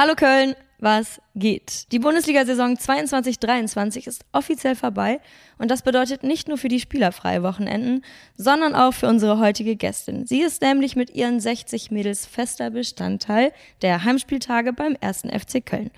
[0.00, 1.90] Hallo Köln, was geht?
[1.90, 5.18] Die Bundesliga-Saison 22-23 ist offiziell vorbei
[5.58, 8.04] und das bedeutet nicht nur für die spielerfreie Wochenenden,
[8.36, 10.24] sondern auch für unsere heutige Gästin.
[10.24, 15.90] Sie ist nämlich mit ihren 60 Mädels fester Bestandteil der Heimspieltage beim ersten FC Köln.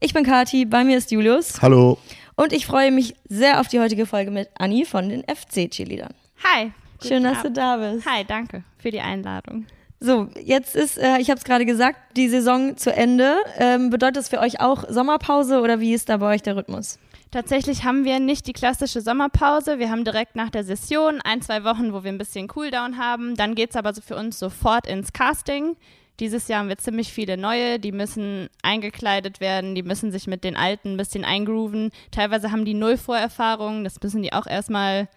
[0.00, 1.60] Ich bin Kati, bei mir ist Julius.
[1.60, 1.98] Hallo.
[2.36, 6.14] Und ich freue mich sehr auf die heutige Folge mit Anni von den FC-Cheerleadern.
[6.42, 6.72] Hi.
[7.06, 8.06] Schön, dass du da bist.
[8.06, 9.66] Hi, danke für die Einladung.
[10.04, 13.36] So, jetzt ist, äh, ich habe es gerade gesagt, die Saison zu Ende.
[13.56, 16.98] Ähm, bedeutet das für euch auch Sommerpause oder wie ist da bei euch der Rhythmus?
[17.30, 19.78] Tatsächlich haben wir nicht die klassische Sommerpause.
[19.78, 23.36] Wir haben direkt nach der Session ein, zwei Wochen, wo wir ein bisschen Cooldown haben.
[23.36, 25.76] Dann geht es aber für uns sofort ins Casting.
[26.18, 30.42] Dieses Jahr haben wir ziemlich viele neue, die müssen eingekleidet werden, die müssen sich mit
[30.42, 31.92] den alten ein bisschen eingrooven.
[32.10, 35.08] Teilweise haben die null Vorerfahrung, das müssen die auch erstmal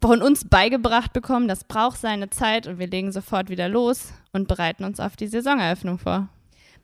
[0.00, 1.48] von uns beigebracht bekommen.
[1.48, 5.26] Das braucht seine Zeit und wir legen sofort wieder los und bereiten uns auf die
[5.26, 6.28] Saisoneröffnung vor.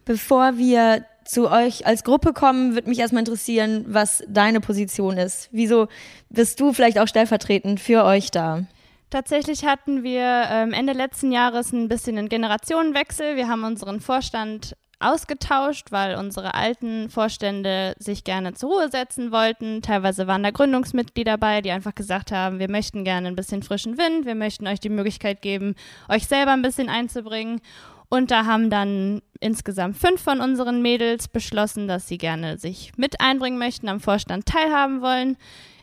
[0.04, 5.48] Bevor wir zu euch als Gruppe kommen, würde mich erstmal interessieren, was deine Position ist.
[5.52, 5.88] Wieso
[6.28, 8.64] bist du vielleicht auch stellvertretend für euch da?
[9.10, 13.36] Tatsächlich hatten wir ähm, Ende letzten Jahres ein bisschen einen Generationenwechsel.
[13.36, 19.82] Wir haben unseren Vorstand ausgetauscht, weil unsere alten Vorstände sich gerne zur Ruhe setzen wollten.
[19.82, 23.98] Teilweise waren da Gründungsmitglieder dabei, die einfach gesagt haben, wir möchten gerne ein bisschen frischen
[23.98, 25.74] Wind, wir möchten euch die Möglichkeit geben,
[26.08, 27.60] euch selber ein bisschen einzubringen.
[28.08, 33.20] Und da haben dann insgesamt fünf von unseren Mädels beschlossen, dass sie gerne sich mit
[33.20, 35.36] einbringen möchten, am Vorstand teilhaben wollen.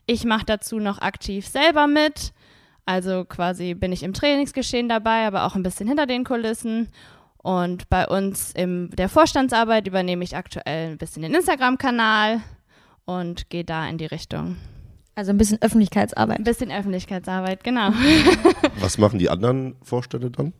[0.05, 2.31] Ich mache dazu noch aktiv selber mit.
[2.85, 6.87] Also quasi bin ich im Trainingsgeschehen dabei, aber auch ein bisschen hinter den Kulissen.
[7.43, 12.41] Und bei uns in der Vorstandsarbeit übernehme ich aktuell ein bisschen den Instagram-Kanal
[13.05, 14.57] und gehe da in die Richtung.
[15.15, 16.37] Also ein bisschen Öffentlichkeitsarbeit.
[16.37, 17.91] Ein bisschen Öffentlichkeitsarbeit, genau.
[18.79, 20.53] Was machen die anderen Vorstände dann?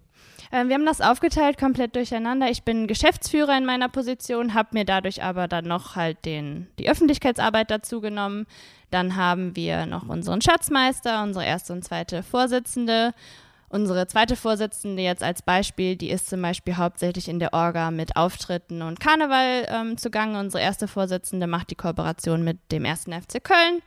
[0.51, 2.49] Ähm, wir haben das aufgeteilt komplett durcheinander.
[2.49, 6.89] Ich bin Geschäftsführer in meiner Position, habe mir dadurch aber dann noch halt den, die
[6.89, 8.45] Öffentlichkeitsarbeit dazu genommen.
[8.89, 13.13] Dann haben wir noch unseren Schatzmeister, unsere erste und zweite Vorsitzende
[13.71, 18.17] Unsere zweite Vorsitzende jetzt als Beispiel, die ist zum Beispiel hauptsächlich in der Orga mit
[18.17, 20.37] Auftritten und Karneval ähm, zugange.
[20.41, 23.81] Unsere erste Vorsitzende macht die Kooperation mit dem ersten FC Köln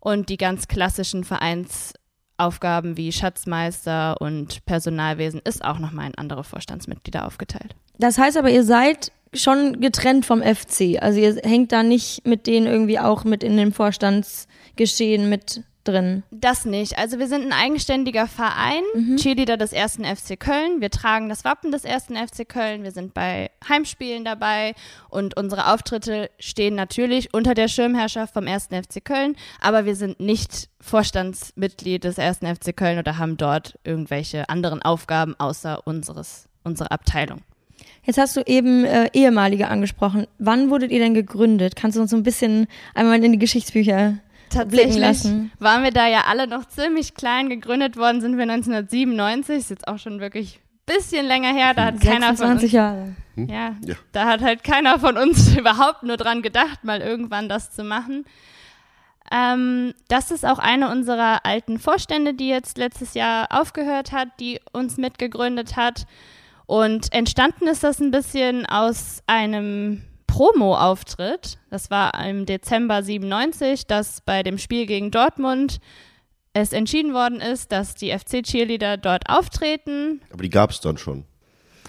[0.00, 7.26] und die ganz klassischen Vereinsaufgaben wie Schatzmeister und Personalwesen ist auch nochmal in andere Vorstandsmitglieder
[7.26, 7.76] aufgeteilt.
[7.98, 11.02] Das heißt aber, ihr seid schon getrennt vom FC.
[11.02, 16.22] Also ihr hängt da nicht mit denen irgendwie auch mit in dem Vorstandsgeschehen mit drin?
[16.30, 16.98] Das nicht.
[16.98, 19.16] Also wir sind ein eigenständiger Verein, mhm.
[19.16, 20.80] Cheerleader des ersten FC Köln.
[20.80, 22.82] Wir tragen das Wappen des ersten FC Köln.
[22.82, 24.74] Wir sind bei Heimspielen dabei
[25.08, 30.20] und unsere Auftritte stehen natürlich unter der Schirmherrschaft vom ersten FC Köln, aber wir sind
[30.20, 36.92] nicht Vorstandsmitglied des ersten FC Köln oder haben dort irgendwelche anderen Aufgaben außer unseres, unserer
[36.92, 37.40] Abteilung.
[38.04, 40.26] Jetzt hast du eben äh, ehemalige angesprochen.
[40.38, 41.76] Wann wurdet ihr denn gegründet?
[41.76, 44.18] Kannst du uns so ein bisschen einmal in die Geschichtsbücher
[44.50, 45.24] Tatsächlich
[45.58, 47.48] waren wir da ja alle noch ziemlich klein.
[47.48, 51.74] Gegründet worden sind wir 1997, ist jetzt auch schon wirklich ein bisschen länger her.
[51.74, 53.14] Da hat keiner von uns, Jahre.
[53.34, 53.48] Hm?
[53.48, 57.70] Ja, ja, da hat halt keiner von uns überhaupt nur dran gedacht, mal irgendwann das
[57.70, 58.24] zu machen.
[59.30, 64.60] Ähm, das ist auch eine unserer alten Vorstände, die jetzt letztes Jahr aufgehört hat, die
[64.72, 66.06] uns mitgegründet hat.
[66.66, 71.58] Und entstanden ist das ein bisschen aus einem Promo-Auftritt.
[71.70, 75.80] Das war im Dezember 97, dass bei dem Spiel gegen Dortmund
[76.52, 80.20] es entschieden worden ist, dass die FC-Cheerleader dort auftreten.
[80.32, 81.24] Aber die gab es dann schon.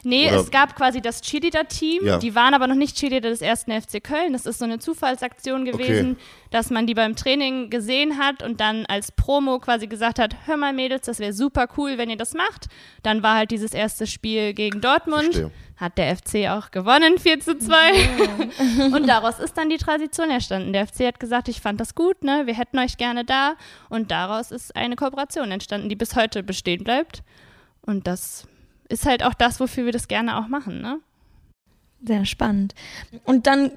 [0.03, 0.41] Nee, Oder?
[0.41, 2.05] es gab quasi das Cheerleader-Team.
[2.05, 2.17] Ja.
[2.17, 4.33] Die waren aber noch nicht Cheerleader des ersten FC Köln.
[4.33, 6.21] Das ist so eine Zufallsaktion gewesen, okay.
[6.51, 10.57] dass man die beim Training gesehen hat und dann als Promo quasi gesagt hat: Hör
[10.57, 12.67] mal, Mädels, das wäre super cool, wenn ihr das macht.
[13.03, 15.23] Dann war halt dieses erste Spiel gegen Dortmund.
[15.23, 15.51] Verstehe.
[15.79, 17.73] Hat der FC auch gewonnen, 4 zu 2.
[17.93, 18.85] Ja.
[18.97, 20.73] und daraus ist dann die Tradition entstanden.
[20.73, 22.41] Der FC hat gesagt, ich fand das gut, ne?
[22.47, 23.53] wir hätten euch gerne da.
[23.87, 27.23] Und daraus ist eine Kooperation entstanden, die bis heute bestehen bleibt.
[27.81, 28.45] Und das
[28.89, 30.99] ist halt auch das, wofür wir das gerne auch machen, ne?
[32.03, 32.75] Sehr spannend.
[33.23, 33.71] Und dann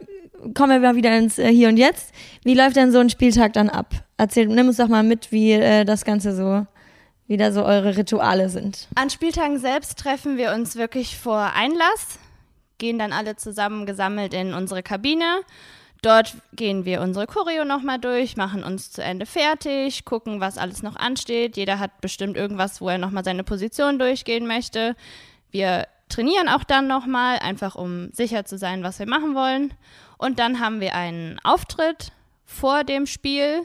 [0.54, 2.12] kommen wir mal wieder ins äh, Hier und Jetzt.
[2.44, 3.94] Wie läuft denn so ein Spieltag dann ab?
[4.16, 6.66] Erzähl, nimm uns doch mal mit, wie äh, das Ganze so,
[7.26, 8.88] wie da so eure Rituale sind.
[8.94, 12.18] An Spieltagen selbst treffen wir uns wirklich vor Einlass,
[12.78, 15.40] gehen dann alle zusammen gesammelt in unsere Kabine
[16.02, 20.82] Dort gehen wir unsere Choreo nochmal durch, machen uns zu Ende fertig, gucken, was alles
[20.82, 21.56] noch ansteht.
[21.56, 24.96] Jeder hat bestimmt irgendwas, wo er nochmal seine Position durchgehen möchte.
[25.52, 29.74] Wir trainieren auch dann nochmal, einfach um sicher zu sein, was wir machen wollen.
[30.18, 32.10] Und dann haben wir einen Auftritt
[32.44, 33.62] vor dem Spiel.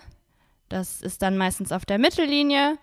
[0.69, 2.78] Das ist dann meistens auf der Mittellinie.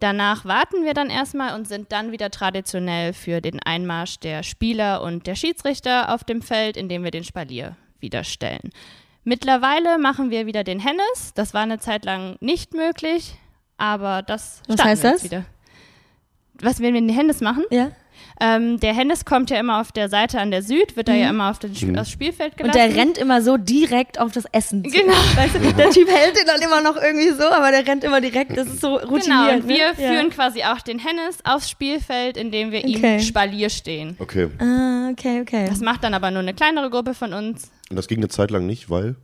[0.00, 5.02] Danach warten wir dann erstmal und sind dann wieder traditionell für den Einmarsch der Spieler
[5.02, 8.70] und der Schiedsrichter auf dem Feld, indem wir den Spalier wieder stellen.
[9.24, 11.32] Mittlerweile machen wir wieder den Hennes.
[11.34, 13.34] Das war eine Zeit lang nicht möglich,
[13.76, 15.30] aber das Was heißt wir jetzt das?
[15.30, 15.44] wieder.
[16.60, 17.64] Was wir mit den Hennes machen?
[17.70, 17.90] Ja.
[18.40, 21.30] Ähm, der Hennes kommt ja immer auf der Seite an der Süd, wird da ja
[21.30, 22.64] immer auf den, Sp- aufs Spielfeld Mhm.
[22.66, 22.94] Und gelassen.
[22.94, 24.90] der rennt immer so direkt auf das Essen zu.
[24.90, 25.12] Genau.
[25.36, 28.20] Weißt du, der Typ hält den dann immer noch irgendwie so, aber der rennt immer
[28.20, 28.56] direkt.
[28.56, 29.24] Das ist so routiniert.
[29.24, 29.94] Genau, und wir ne?
[29.94, 33.16] führen quasi auch den Hennes aufs Spielfeld, indem wir Okay.
[33.16, 34.16] ihm Spalier stehen.
[34.18, 34.48] Okay.
[34.60, 34.66] Ja.
[34.66, 35.66] Ah, okay, okay.
[35.68, 37.70] Das macht dann aber nur eine kleinere Gruppe von uns.
[37.90, 39.16] Und das ging eine Zeit lang nicht, weil.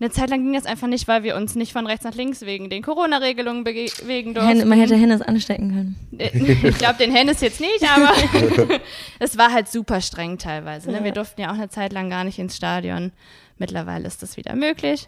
[0.00, 2.42] Eine Zeit lang ging das einfach nicht, weil wir uns nicht von rechts nach links
[2.42, 4.58] wegen den Corona-Regelungen bewegen durften.
[4.60, 5.96] Hen- Man hätte Hennes anstecken können.
[6.64, 8.12] Ich glaube, den Hennes jetzt nicht, aber
[9.18, 10.90] es war halt super streng teilweise.
[10.90, 11.04] Ne?
[11.04, 13.12] Wir durften ja auch eine Zeit lang gar nicht ins Stadion.
[13.58, 15.06] Mittlerweile ist das wieder möglich.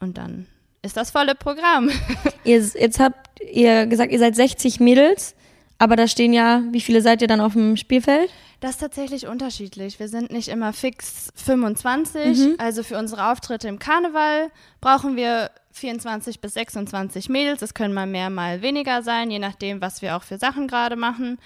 [0.00, 0.46] Und dann
[0.82, 1.90] ist das volle Programm.
[2.44, 5.34] Ihr, jetzt habt ihr gesagt, ihr seid 60 Mädels,
[5.78, 8.30] aber da stehen ja, wie viele seid ihr dann auf dem Spielfeld?
[8.62, 9.98] Das ist tatsächlich unterschiedlich.
[9.98, 12.60] Wir sind nicht immer fix 25.
[12.60, 17.60] Also für unsere Auftritte im Karneval brauchen wir 24 bis 26 Mädels.
[17.62, 20.94] Es können mal mehr, mal weniger sein, je nachdem, was wir auch für Sachen gerade
[20.94, 21.38] machen.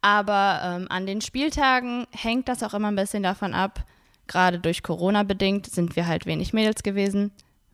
[0.00, 3.84] Aber ähm, an den Spieltagen hängt das auch immer ein bisschen davon ab.
[4.28, 7.32] Gerade durch Corona bedingt sind wir halt wenig Mädels gewesen.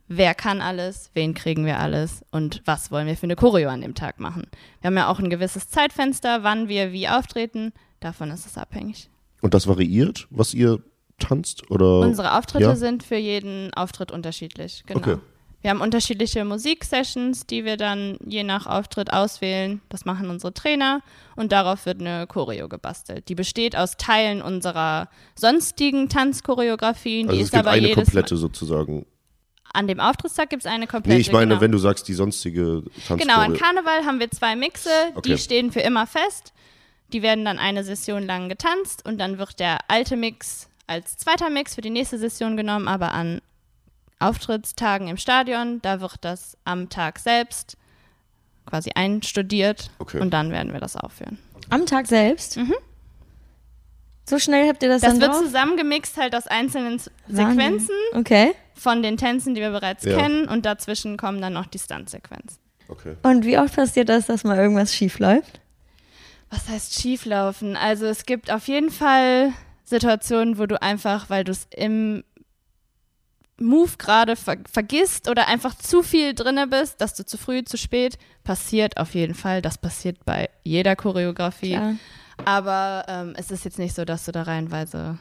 [0.08, 1.10] Wer kann alles?
[1.12, 2.24] Wen kriegen wir alles?
[2.30, 4.46] Und was wollen wir für eine Choreo an dem Tag machen?
[4.80, 7.74] Wir haben ja auch ein gewisses Zeitfenster, wann wir wie auftreten.
[8.00, 9.08] Davon ist es abhängig.
[9.40, 10.82] Und das variiert, was ihr
[11.18, 11.70] tanzt?
[11.70, 12.00] Oder?
[12.00, 12.76] Unsere Auftritte ja?
[12.76, 14.82] sind für jeden Auftritt unterschiedlich.
[14.86, 15.00] Genau.
[15.00, 15.16] Okay.
[15.62, 19.80] Wir haben unterschiedliche Musiksessions, die wir dann je nach Auftritt auswählen.
[19.88, 21.00] Das machen unsere Trainer
[21.34, 23.28] und darauf wird eine Choreo gebastelt.
[23.28, 27.26] Die besteht aus Teilen unserer sonstigen Tanzchoreografien.
[27.28, 28.94] Also die es ist gibt aber eine komplette sozusagen.
[28.98, 29.06] Mal.
[29.72, 31.16] An dem Auftrittstag gibt es eine komplette.
[31.16, 31.60] Nee, ich meine, genau.
[31.60, 33.16] wenn du sagst, die sonstige Tanzchoreo.
[33.16, 35.32] Genau, an Karneval haben wir zwei Mixe, Okay.
[35.32, 36.52] die stehen für immer fest.
[37.12, 41.50] Die werden dann eine Session lang getanzt und dann wird der alte Mix als zweiter
[41.50, 43.40] Mix für die nächste Session genommen, aber an
[44.18, 47.76] Auftrittstagen im Stadion, da wird das am Tag selbst
[48.64, 50.20] quasi einstudiert Okay.
[50.20, 51.38] und dann werden wir das aufführen.
[51.70, 52.58] Am Tag selbst?
[54.28, 55.42] So schnell habt ihr das, Das dann wird drauf?
[55.42, 57.00] zusammengemixt halt aus einzelnen.
[57.28, 58.52] Sequenzen Okay.
[58.74, 60.16] von den Tänzen, die wir bereits Ja.
[60.16, 62.58] kennen und dazwischen kommen dann noch die Stuntsequenzen.
[62.88, 63.16] Okay.
[63.22, 65.60] Und wie oft passiert das, dass mal irgendwas schief läuft?
[66.50, 67.76] Was heißt schieflaufen?
[67.76, 69.52] Also es gibt auf jeden Fall
[69.84, 72.24] Situationen, wo du einfach, weil du es im
[73.58, 77.78] Move gerade ver vergisst oder einfach zu viel drinne bist, dass du zu früh, zu
[77.78, 79.62] spät, passiert auf jeden Fall.
[79.62, 81.72] Das passiert bei jeder Choreografie.
[81.72, 81.94] Klar.
[82.44, 85.18] Aber ähm, es ist jetzt nicht so, dass du da reihenweise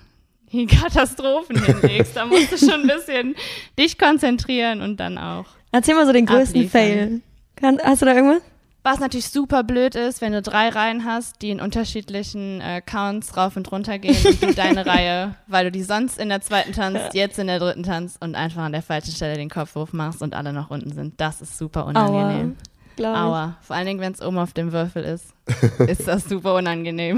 [0.51, 2.16] die Katastrophen hinlegst.
[2.16, 3.36] Da musst du schon ein bisschen
[3.80, 5.45] dich konzentrieren und dann auch.
[5.72, 6.69] Erzähl mal so den größten Abliefern.
[6.69, 7.22] Fail.
[7.56, 8.42] Kann, hast du da irgendwas?
[8.86, 13.36] Was natürlich super blöd ist, wenn du drei Reihen hast, die in unterschiedlichen äh, Counts
[13.36, 16.72] rauf und runter gehen und du deine Reihe, weil du die sonst in der zweiten
[16.72, 20.22] tanzt, jetzt in der dritten tanzt und einfach an der falschen Stelle den Kopfwurf machst
[20.22, 21.20] und alle noch unten sind.
[21.20, 22.58] Das ist super unangenehm.
[22.96, 23.22] Glaub ich.
[23.22, 23.58] Aua.
[23.62, 25.34] Vor allen Dingen, wenn es oben auf dem Würfel ist,
[25.88, 27.18] ist das super unangenehm.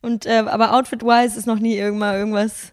[0.00, 2.72] Und, äh, aber Outfit-wise ist noch nie irgendwann irgendwas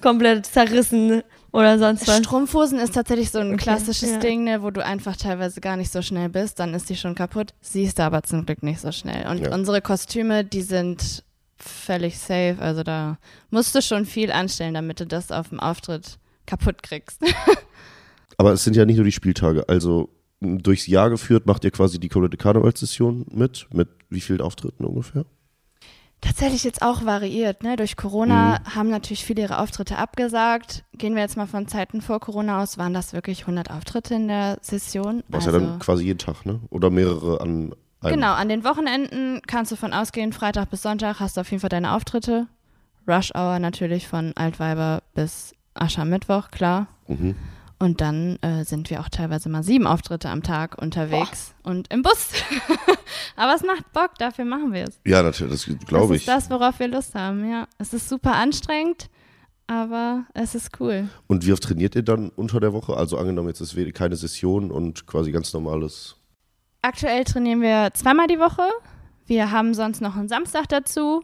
[0.00, 2.18] komplett zerrissen oder sonst was.
[2.18, 4.18] Strumpfhosen ist tatsächlich so ein Okay, klassisches ja.
[4.18, 7.14] Ding, ne, wo du einfach teilweise gar nicht so schnell bist, dann ist die schon
[7.14, 7.54] kaputt.
[7.60, 9.26] Siehst du aber zum Glück nicht so schnell.
[9.28, 9.54] Und Ja.
[9.54, 11.24] unsere Kostüme, die sind
[11.56, 12.56] völlig safe.
[12.60, 13.18] Also da
[13.50, 17.20] musst du schon viel anstellen, damit du das auf dem Auftritt kaputt kriegst.
[18.36, 19.68] Aber es sind ja nicht nur die Spieltage.
[19.68, 23.66] Also durchs Jahr geführt macht ihr quasi die komplette Karnevalssession mit.
[23.72, 25.24] Mit wie vielen Auftritten ungefähr?
[26.20, 27.62] Tatsächlich jetzt auch variiert.
[27.62, 27.76] Ne?
[27.76, 30.84] Durch Corona haben natürlich viele ihre Auftritte abgesagt.
[30.94, 34.26] Gehen wir jetzt mal von Zeiten vor Corona aus, waren das wirklich 100 Auftritte in
[34.26, 35.22] der Session.
[35.28, 36.60] Was ja dann quasi jeden Tag, ne?
[36.70, 38.14] Oder mehrere an einem.
[38.14, 41.60] Genau, an den Wochenenden kannst du von ausgehen, Freitag bis Sonntag hast du auf jeden
[41.60, 42.46] Fall deine Auftritte.
[43.06, 46.88] Rush Hour natürlich von Altweiber bis Aschermittwoch, klar.
[47.06, 47.36] Mhm.
[47.80, 52.02] Und dann äh, sind wir auch teilweise mal sieben Auftritte am Tag unterwegs und im
[52.02, 52.30] Bus.
[53.36, 55.00] Aber es macht Bock, dafür machen wir es.
[55.06, 56.22] Ja, natürlich, das glaube das ich.
[56.22, 57.68] ist das, worauf wir Lust haben, ja.
[57.78, 59.08] Es ist super anstrengend,
[59.68, 61.08] aber es ist cool.
[61.28, 62.96] Und wie oft trainiert ihr dann unter der Woche?
[62.96, 66.16] Also angenommen, jetzt ist keine Session und quasi ganz normales.
[66.82, 68.62] Aktuell trainieren wir zweimal die Woche.
[69.26, 71.22] Wir haben sonst noch einen Samstag dazu,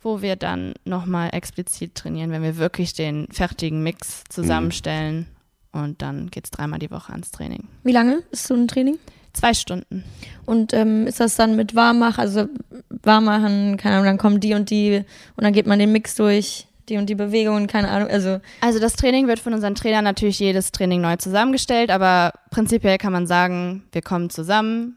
[0.00, 5.26] wo wir dann nochmal explizit trainieren, wenn wir wirklich den fertigen Mix zusammenstellen.
[5.72, 7.68] Und dann geht es dreimal die Woche ans Training.
[7.84, 8.98] Wie lange ist so ein Training?
[9.32, 10.04] Zwei Stunden.
[10.44, 12.48] Und ähm, ist das dann mit Warmmach, also
[12.88, 15.04] Warmmachen, keine Ahnung, dann kommen die und die
[15.36, 18.80] und dann geht man den Mix durch, die und die Bewegungen, keine Ahnung, also Also
[18.80, 23.28] das Training wird von unseren Trainern natürlich jedes Training neu zusammengestellt, aber prinzipiell kann man
[23.28, 24.96] sagen, wir kommen zusammen,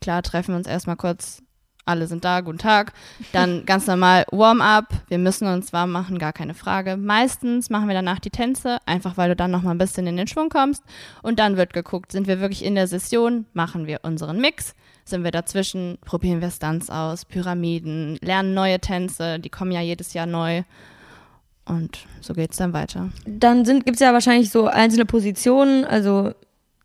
[0.00, 1.42] klar treffen wir uns erstmal kurz,
[1.84, 2.92] alle sind da, guten Tag.
[3.32, 6.96] Dann ganz normal Warm-up, wir müssen uns warm machen, gar keine Frage.
[6.96, 10.26] Meistens machen wir danach die Tänze, einfach weil du dann nochmal ein bisschen in den
[10.26, 10.82] Schwung kommst.
[11.22, 14.74] Und dann wird geguckt, sind wir wirklich in der Session, machen wir unseren Mix,
[15.04, 20.14] sind wir dazwischen, probieren wir Stunts aus, Pyramiden, lernen neue Tänze, die kommen ja jedes
[20.14, 20.62] Jahr neu.
[21.64, 23.10] Und so geht es dann weiter.
[23.24, 26.32] Dann gibt es ja wahrscheinlich so einzelne Positionen, also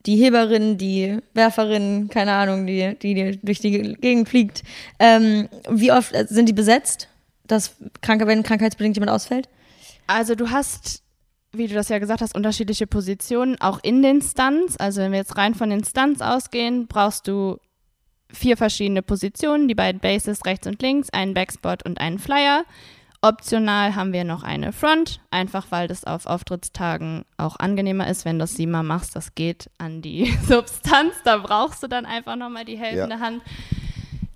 [0.07, 4.63] die Heberin, die Werferin, keine Ahnung, die, die, die durch die Gegend fliegt.
[4.99, 7.09] Ähm, wie oft sind die besetzt,
[7.45, 9.49] dass kranke, wenn krankheitsbedingt jemand ausfällt?
[10.07, 11.03] Also du hast,
[11.51, 14.77] wie du das ja gesagt hast, unterschiedliche Positionen, auch in den Stunts.
[14.77, 17.57] Also wenn wir jetzt rein von den Stunts ausgehen, brauchst du
[18.31, 22.63] vier verschiedene Positionen, die beiden Bases rechts und links, einen Backspot und einen Flyer.
[23.27, 28.37] Optional haben wir noch eine Front, einfach weil das auf Auftrittstagen auch angenehmer ist, wenn
[28.37, 29.15] du das siebenmal machst.
[29.15, 33.21] Das geht an die Substanz, da brauchst du dann einfach nochmal die helfende ja.
[33.21, 33.41] Hand.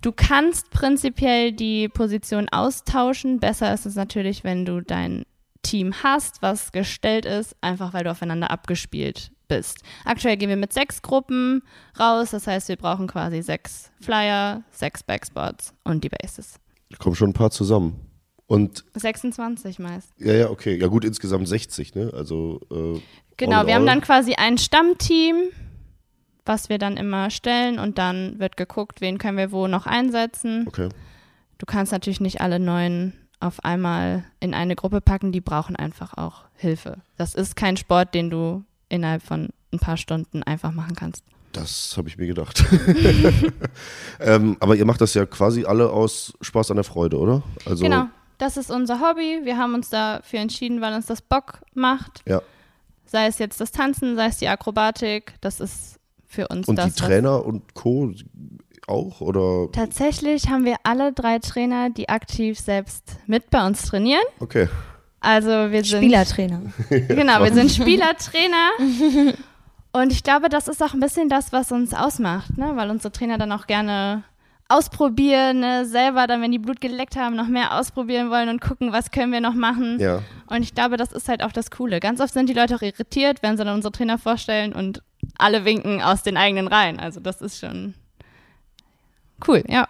[0.02, 3.40] Du kannst prinzipiell die Position austauschen.
[3.40, 5.24] Besser ist es natürlich, wenn du dein
[5.62, 9.78] Team hast, was gestellt ist, einfach weil du aufeinander abgespielt bist.
[10.04, 11.62] Aktuell gehen wir mit sechs Gruppen
[11.98, 16.56] raus, das heißt, wir brauchen quasi sechs Flyer, sechs Backspots und die Bases.
[16.90, 18.11] Da kommen schon ein paar zusammen.
[18.52, 20.10] Und 26 meist.
[20.18, 20.76] Ja, ja, okay.
[20.78, 22.12] Ja gut, insgesamt 60, ne?
[22.14, 23.00] Also äh,
[23.38, 25.36] Genau, wir haben dann quasi ein Stammteam,
[26.44, 30.66] was wir dann immer stellen und dann wird geguckt, wen können wir wo noch einsetzen.
[30.68, 30.90] Okay.
[31.56, 36.18] Du kannst natürlich nicht alle neuen auf einmal in eine Gruppe packen, die brauchen einfach
[36.18, 36.98] auch Hilfe.
[37.16, 41.24] Das ist kein Sport, den du innerhalb von ein paar Stunden einfach machen kannst.
[41.52, 42.62] Das habe ich mir gedacht.
[44.20, 47.42] ähm, aber ihr macht das ja quasi alle aus Spaß an der Freude, oder?
[47.64, 48.08] Also genau,
[48.42, 49.40] das ist unser Hobby.
[49.44, 52.22] Wir haben uns dafür entschieden, weil uns das Bock macht.
[52.26, 52.42] Ja.
[53.06, 56.86] Sei es jetzt das Tanzen, sei es die Akrobatik, das ist für uns und das.
[56.86, 58.12] Und die Trainer und Co.
[58.88, 59.70] auch oder?
[59.70, 64.24] Tatsächlich haben wir alle drei Trainer, die aktiv selbst mit bei uns trainieren.
[64.40, 64.68] Okay.
[65.20, 66.62] Also wir sind Spielertrainer.
[66.90, 68.70] genau, wir sind Spielertrainer.
[69.92, 72.72] Und ich glaube, das ist auch ein bisschen das, was uns ausmacht, ne?
[72.74, 74.24] weil unsere Trainer dann auch gerne
[74.72, 75.86] ausprobieren, ne?
[75.86, 79.32] selber dann, wenn die Blut geleckt haben, noch mehr ausprobieren wollen und gucken, was können
[79.32, 79.98] wir noch machen.
[80.00, 80.22] Ja.
[80.46, 82.00] Und ich glaube, das ist halt auch das Coole.
[82.00, 85.02] Ganz oft sind die Leute auch irritiert, wenn sie dann unsere Trainer vorstellen und
[85.38, 86.98] alle winken aus den eigenen Reihen.
[86.98, 87.94] Also das ist schon
[89.46, 89.88] cool, ja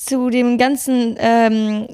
[0.00, 1.86] zu dem ganzen, ähm,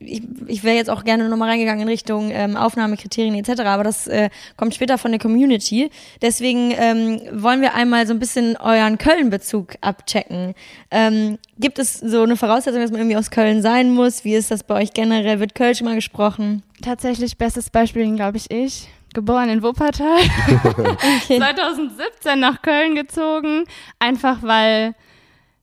[0.00, 4.06] ich, ich wäre jetzt auch gerne nochmal reingegangen in Richtung ähm, Aufnahmekriterien etc., aber das
[4.06, 5.90] äh, kommt später von der Community.
[6.22, 10.54] Deswegen ähm, wollen wir einmal so ein bisschen euren Köln-Bezug abchecken.
[10.92, 14.24] Ähm, gibt es so eine Voraussetzung, dass man irgendwie aus Köln sein muss?
[14.24, 15.40] Wie ist das bei euch generell?
[15.40, 16.62] Wird Kölsch mal gesprochen?
[16.82, 20.18] Tatsächlich, bestes Beispiel, glaube ich, ich geboren in Wuppertal,
[20.66, 21.38] okay.
[21.38, 23.64] 2017 nach Köln gezogen,
[23.98, 24.94] einfach weil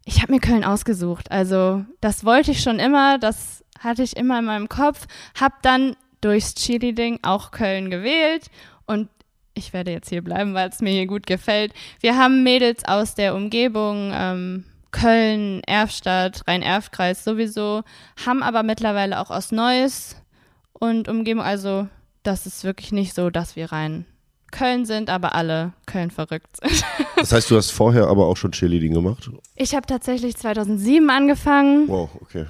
[0.03, 1.31] ich habe mir Köln ausgesucht.
[1.31, 5.07] Also das wollte ich schon immer, das hatte ich immer in meinem Kopf.
[5.39, 8.47] Hab dann durchs Chili-Ding auch Köln gewählt
[8.85, 9.09] und
[9.53, 11.73] ich werde jetzt hier bleiben, weil es mir hier gut gefällt.
[12.01, 17.83] Wir haben Mädels aus der Umgebung, ähm, Köln, Erfstadt, Rhein-Erft-Kreis sowieso,
[18.25, 20.15] haben aber mittlerweile auch aus Neuss
[20.71, 21.43] und Umgebung.
[21.43, 21.89] Also
[22.23, 24.05] das ist wirklich nicht so, dass wir rein
[24.51, 26.83] Köln sind, aber alle Köln verrückt sind.
[27.17, 29.29] Das heißt, du hast vorher aber auch schon Cheerleading gemacht?
[29.55, 31.87] Ich habe tatsächlich 2007 angefangen.
[31.87, 32.45] Wow, okay.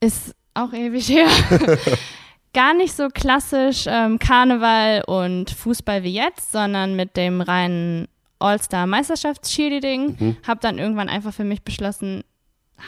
[0.00, 1.28] Ist auch ewig her.
[2.52, 8.08] Gar nicht so klassisch ähm, Karneval und Fußball wie jetzt, sondern mit dem reinen
[8.42, 10.16] All-Star-Meisterschafts-Cheerleading.
[10.18, 10.36] Mhm.
[10.46, 12.24] Habe dann irgendwann einfach für mich beschlossen,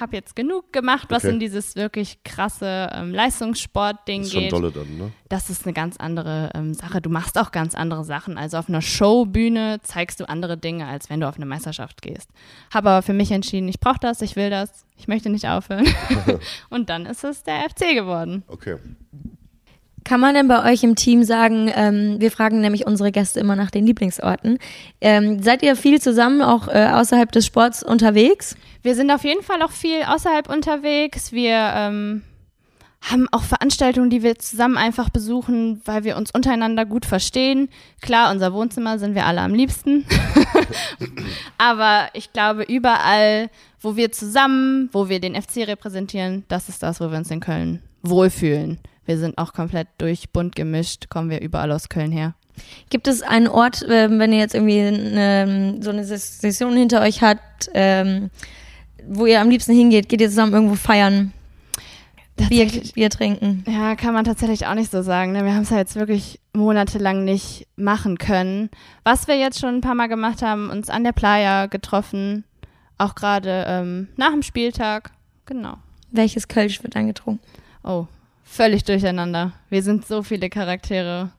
[0.01, 1.35] habe jetzt genug gemacht, was okay.
[1.35, 4.33] in dieses wirklich krasse ähm, Leistungssport-Ding geht.
[4.33, 5.13] Das ist schon dolle dann, ne?
[5.29, 7.01] Das ist eine ganz andere ähm, Sache.
[7.01, 8.37] Du machst auch ganz andere Sachen.
[8.37, 12.31] Also auf einer Showbühne zeigst du andere Dinge, als wenn du auf eine Meisterschaft gehst.
[12.73, 15.87] Habe aber für mich entschieden, ich brauche das, ich will das, ich möchte nicht aufhören.
[16.71, 18.43] Und dann ist es der FC geworden.
[18.49, 18.79] Okay.
[20.05, 23.57] Kann man denn bei euch im Team sagen, ähm, wir fragen nämlich unsere Gäste immer
[23.57, 24.59] nach den Lieblingsorten.
[25.01, 28.55] Ähm, seid ihr viel zusammen, auch äh, außerhalb des Sports unterwegs?
[28.83, 31.33] Wir sind auf jeden Fall auch viel außerhalb unterwegs.
[31.33, 32.23] Wir ähm,
[33.01, 37.71] haben auch Veranstaltungen, die wir zusammen einfach besuchen, weil wir uns untereinander gut verstehen.
[38.03, 40.05] Klar, unser Wohnzimmer sind wir alle am liebsten.
[41.59, 43.49] Aber ich glaube, überall,
[43.81, 47.41] wo wir zusammen, wo wir den FC repräsentieren, das ist das, wo wir uns in
[47.41, 52.35] Köln wohlfühlen wir sind auch komplett durch bunt gemischt, kommen wir überall aus Köln her.
[52.89, 57.23] Gibt es einen Ort, ähm, wenn ihr jetzt irgendwie eine, so eine Session hinter euch
[57.23, 58.31] habt, ähm,
[59.07, 60.09] wo ihr am liebsten hingeht?
[60.09, 61.33] Geht ihr zusammen irgendwo feiern?
[62.37, 63.65] Bier, Bier trinken?
[63.67, 65.33] Ja, kann man tatsächlich auch nicht so sagen.
[65.33, 65.45] Ne?
[65.45, 68.71] Wir haben es ja jetzt wirklich monatelang nicht machen können.
[69.05, 72.45] Was wir jetzt schon ein paar Mal gemacht haben, uns an der Playa getroffen,
[72.99, 75.13] auch gerade ähm, nach dem Spieltag.
[75.47, 75.77] Genau.
[76.11, 77.45] Welches Kölsch wird dann getrunken?
[77.85, 78.07] Oh,
[78.45, 79.53] völlig durcheinander.
[79.71, 81.31] Wir sind so viele Charaktere.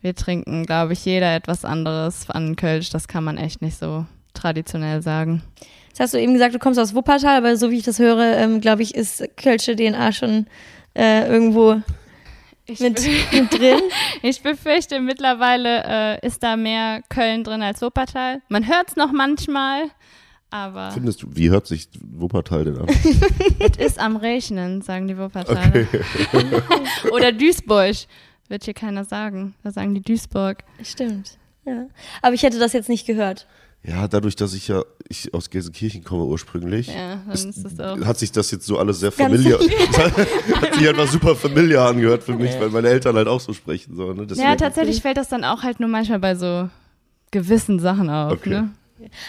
[0.00, 2.90] Wir trinken, glaube ich, jeder etwas anderes an Kölsch.
[2.90, 5.42] Das kann man echt nicht so traditionell sagen.
[5.88, 8.36] Jetzt hast du eben gesagt, du kommst aus Wuppertal, aber so wie ich das höre,
[8.36, 10.46] ähm, glaube ich, ist Kölsche DNA schon
[10.94, 11.80] äh, irgendwo
[12.66, 13.00] Ich, mit,
[13.32, 13.80] mit drin.
[14.22, 18.42] ich befürchte, mittlerweile äh, ist da mehr Köln drin als Wuppertal.
[18.48, 19.90] Man hört es noch manchmal,
[20.64, 22.88] aber Findest du, wie hört sich Wuppertal denn an?
[23.58, 25.86] es ist am Rechnen, sagen die Wuppertaler.
[27.12, 27.96] Oder Duisburg.
[28.48, 29.54] Wird hier keiner sagen.
[29.64, 30.64] Da sagen die Duisburg.
[30.82, 31.36] Stimmt.
[31.64, 31.86] Ja.
[32.22, 33.46] Aber ich hätte das jetzt nicht gehört.
[33.82, 38.04] Ja, dadurch, dass ich ja ich aus Gelsenkirchen komme ursprünglich, Ja, dann ist das auch.
[38.04, 39.60] hat sich das jetzt so alles sehr familiar,
[40.60, 43.94] hat sich einfach super familiar angehört für mich, weil meine Eltern halt auch so sprechen.
[43.94, 44.26] So, ne?
[44.34, 46.68] Ja, tatsächlich fällt das dann auch halt nur manchmal bei so
[47.30, 48.32] gewissen Sachen auf.
[48.32, 48.50] Okay.
[48.50, 48.70] Ne?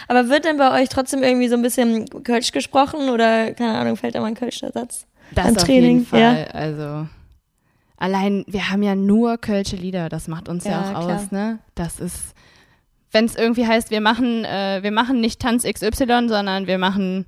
[0.08, 3.98] Aber wird denn bei euch trotzdem irgendwie so ein bisschen Kölsch gesprochen oder, keine Ahnung,
[3.98, 5.06] fällt da mal ein Kölscher Satz?
[5.32, 6.20] Das auf Training, jeden Fall.
[6.22, 6.44] ja.
[6.54, 7.08] Also
[7.98, 11.20] allein, wir haben ja nur Kölsche Lieder, das macht uns ja, Ja, auch klar.
[11.22, 11.60] aus, ne?
[11.76, 12.34] Das ist,
[13.12, 17.26] wenn es irgendwie heißt, wir machen, äh, wir machen nicht Tanz XY, sondern wir machen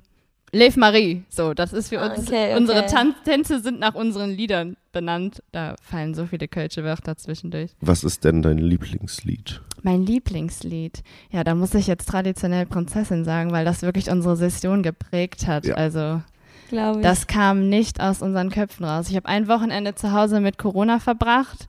[0.52, 1.22] Lev Marie.
[1.28, 2.56] So, das ist für Ah, uns, okay, okay.
[2.56, 5.42] unsere Tan Tänze sind nach unseren Liedern benannt.
[5.52, 7.70] Da fallen so viele Kölsche Wörter zwischendurch.
[7.80, 9.60] Was ist denn dein Lieblingslied?
[9.82, 11.02] Mein Lieblingslied.
[11.30, 15.66] Ja, da muss ich jetzt traditionell Prinzessin sagen, weil das wirklich unsere Session geprägt hat.
[15.66, 15.74] Ja.
[15.76, 16.20] Also
[16.68, 17.04] Glaube ich.
[17.04, 19.08] das kam nicht aus unseren Köpfen raus.
[19.08, 21.68] Ich habe ein Wochenende zu Hause mit Corona verbracht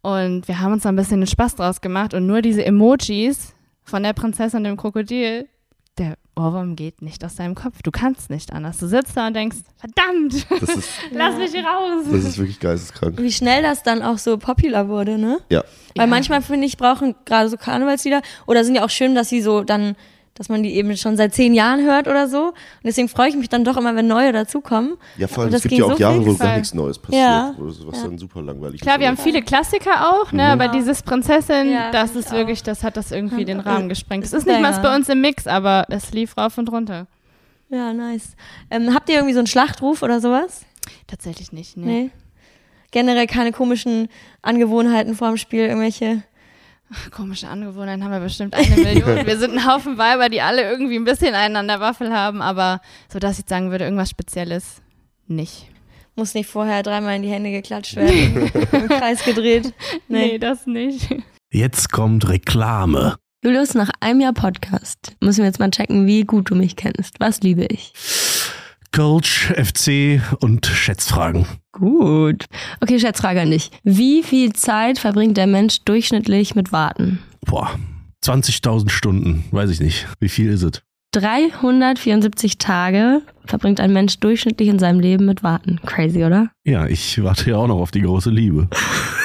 [0.00, 3.54] und wir haben uns da ein bisschen den Spaß draus gemacht und nur diese Emojis
[3.84, 5.48] von der Prinzessin und dem Krokodil,
[5.98, 7.82] der Ohrwurm geht nicht aus deinem Kopf.
[7.82, 8.78] Du kannst nicht anders.
[8.78, 10.46] Du sitzt da und denkst, verdammt, ist,
[11.12, 12.04] lass mich hier raus.
[12.10, 13.20] das ist wirklich geisteskrank.
[13.20, 15.38] Wie schnell das dann auch so popular wurde, ne?
[15.50, 15.62] Ja.
[15.94, 16.06] Weil Ja.
[16.06, 19.62] manchmal, finde ich, brauchen gerade so Karnevalslieder oder sind ja auch schön, dass sie so
[19.62, 19.94] dann,
[20.34, 22.46] dass man die eben schon seit zehn Jahren hört oder so.
[22.48, 24.94] Und deswegen freue ich mich dann doch immer, wenn neue dazukommen.
[25.18, 27.22] Ja, vor allem, es das gibt ja auch so Jahre, wo gar nichts Neues passiert,
[27.22, 27.54] Ja.
[27.58, 28.04] was Ja.
[28.04, 29.00] dann super langweilig Klar, ist.
[29.00, 30.44] wir haben viele Klassiker auch, ne?
[30.44, 30.48] Mhm.
[30.60, 33.60] Aber dieses Prinzessin, Ja, das ist ich wirklich, das hat das irgendwie den.
[33.60, 34.24] Rahmen gesprengt.
[34.24, 37.06] Es Ist nicht mal bei uns im Mix, aber es lief rauf und runter.
[37.68, 38.34] Ja, nice.
[38.70, 40.64] Ähm, habt ihr irgendwie so einen Schlachtruf oder sowas?
[41.06, 41.84] Tatsächlich nicht, nee.
[42.04, 42.10] Nee.
[42.90, 44.08] Generell keine komischen
[44.42, 46.22] Angewohnheiten vor dem Spiel, irgendwelche.
[47.10, 49.26] Komische Angewohnheiten haben wir bestimmt eine Million.
[49.26, 52.42] Wir sind ein Haufen Weiber, die alle irgendwie ein bisschen einen an der Waffel haben,
[52.42, 52.80] aber
[53.12, 54.82] so, dass ich sagen würde, irgendwas Spezielles
[55.26, 55.68] nicht.
[56.14, 59.72] Muss nicht vorher dreimal in die Hände geklatscht werden, im Kreis gedreht.
[60.08, 60.38] Nee.
[60.38, 61.08] das nicht.
[61.50, 63.16] Jetzt kommt Reklame.
[63.44, 67.18] Julius, nach einem Jahr Podcast müssen wir jetzt mal checken, wie gut du mich kennst.
[67.18, 67.92] Was liebe ich?
[68.92, 71.46] Coach, FC und Schätzfragen.
[71.72, 72.44] Gut.
[72.80, 73.70] Okay, Schätzfrage an dich.
[73.84, 77.18] Wie viel Zeit verbringt der Mensch durchschnittlich mit Warten?
[77.46, 77.70] Boah,
[78.22, 80.06] 20.000 Stunden, weiß ich nicht.
[80.20, 80.82] Wie viel ist es?
[81.12, 85.80] 374 Tage verbringt ein Mensch durchschnittlich in seinem Leben mit Warten.
[85.84, 86.50] Crazy, oder?
[86.64, 88.68] Ja, ich warte ja auch noch auf die große Liebe.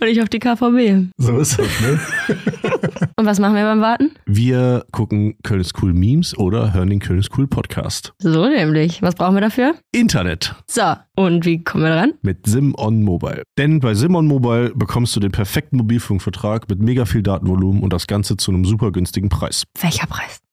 [0.00, 1.12] Und ich auf die KVB.
[1.18, 2.00] So ist das, ne?
[3.16, 4.12] Und was machen wir beim Warten?
[4.26, 8.12] Wir gucken Köln ist cool Memes oder hören den Köln ist cool Podcast.
[8.18, 9.02] So nämlich.
[9.02, 9.74] Was brauchen wir dafür?
[9.92, 12.12] Internet So, und wie kommen wir dran?
[12.22, 13.42] mit Sim on Mobile.
[13.58, 17.92] Denn bei Sim on Mobile bekommst du den perfekten Mobilfunkvertrag mit mega viel Datenvolumen und
[17.92, 19.64] das Ganze zu einem super günstigen Preis.
[19.80, 20.38] Welcher Preis?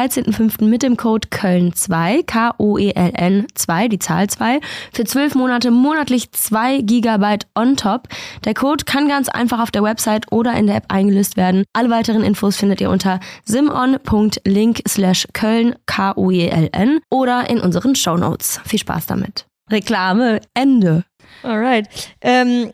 [0.00, 0.64] 13.05.
[0.64, 4.60] mit dem Code Köln2, K-O-E-L-N 2, die Zahl 2,
[4.94, 8.08] für 12 Monate monatlich 2 Gigabyte on top.
[8.44, 11.64] Der Code kann ganz einfach auf der Website oder in der App eingelöst werden.
[11.74, 18.62] Alle weiteren Infos findet ihr unter simon.link slash Köln, K-O-E-L-N oder in unseren Shownotes.
[18.64, 19.46] Viel Spaß damit.
[19.70, 21.04] Reklame, Ende.
[21.42, 21.88] Alright.
[22.22, 22.72] Ähm,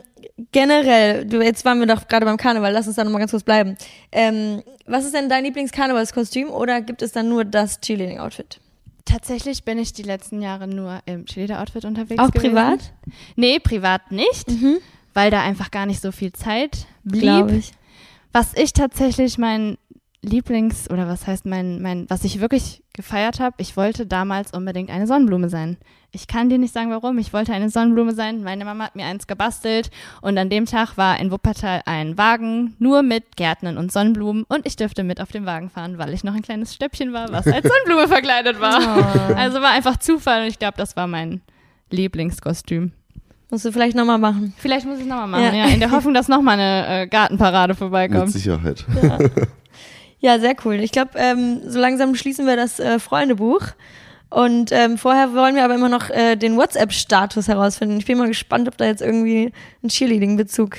[0.53, 3.43] generell, du, jetzt waren wir doch gerade beim Karneval, lass uns da nochmal ganz kurz
[3.43, 3.77] bleiben.
[4.13, 8.61] Ähm, was ist denn dein Lieblings-Karnevalskostüm oder gibt es dann nur das Cheerleading-Outfit?
[9.05, 12.51] Tatsächlich bin ich die letzten Jahre nur im Cheerleader-Outfit unterwegs Auch gewesen.
[12.55, 12.81] privat?
[13.37, 14.79] Nee, privat nicht, Mhm.
[15.15, 17.51] weil da einfach gar nicht so viel Zeit blieb.
[17.51, 17.73] Ich.
[18.33, 19.79] Was ich tatsächlich mein
[20.27, 24.91] Lieblings- oder was heißt mein, mein, was ich wirklich gefeiert habe, ich wollte damals unbedingt
[24.91, 25.77] eine Sonnenblume sein.
[26.13, 27.19] Ich kann dir nicht sagen, warum.
[27.19, 28.43] Ich wollte eine Sonnenblume sein.
[28.43, 29.91] Meine Mama hat mir eins gebastelt
[30.23, 34.67] und an dem Tag war in Wuppertal ein Wagen nur mit Gärtnern und Sonnenblumen und
[34.67, 37.47] ich dürfte mit auf dem Wagen fahren, weil ich noch ein kleines Stöppchen war, was
[37.47, 38.79] als Sonnenblume verkleidet war.
[38.81, 39.35] Oh.
[39.35, 41.43] Also war einfach Zufall und ich glaube, das war mein
[41.91, 42.93] Lieblingskostüm.
[43.51, 44.55] Musst du vielleicht nochmal machen.
[44.57, 45.55] Vielleicht muss ich nochmal machen, Ja.
[45.55, 45.67] ja.
[45.67, 48.33] in der Hoffnung, dass nochmal eine äh, Gartenparade Mit vorbeikommt.
[48.33, 48.85] Sicherheit.
[49.03, 49.19] Ja,
[50.39, 50.75] sehr cool.
[50.75, 53.63] Ich glaube, ähm, so langsam schließen wir das äh, Freundebuch.
[54.29, 57.99] Und ähm, vorher wollen wir aber immer noch äh, den WhatsApp-Status herausfinden.
[57.99, 59.53] Ich bin mal gespannt, ob da jetzt irgendwie
[59.83, 60.77] ein Cheerleading-Bezug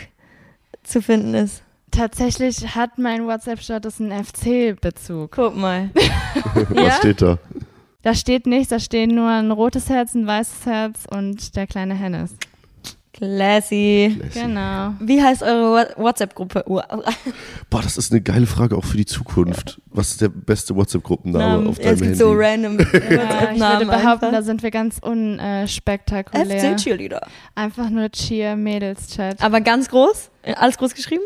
[0.83, 1.63] zu finden ist.
[1.91, 5.31] Tatsächlich hat mein WhatsApp-Status einen FC-Bezug.
[5.31, 5.89] Guck mal.
[6.69, 7.39] Was steht da?
[8.03, 11.93] Da steht nichts, da steht nur ein rotes Herz, ein weißes Herz und der kleine
[11.95, 12.35] Hennes.
[13.17, 14.15] Classy.
[14.33, 14.93] Genau.
[14.99, 16.63] Wie heißt eure WhatsApp-Gruppe?
[17.69, 19.81] Boah, das ist eine geile Frage auch für die Zukunft.
[19.89, 22.19] Was ist der beste WhatsApp-Gruppenname auf Ja, es deinem gibt Handy?
[22.19, 22.77] so random
[23.09, 24.43] Ja, ich würde behaupten, da einfach.
[24.43, 26.75] sind wir ganz unspektakulär.
[26.77, 27.21] FC Cheerleader.
[27.55, 29.41] Einfach nur Cheer-Mädels-Chat.
[29.41, 30.29] Aber ganz groß?
[30.55, 31.23] Alles groß geschrieben?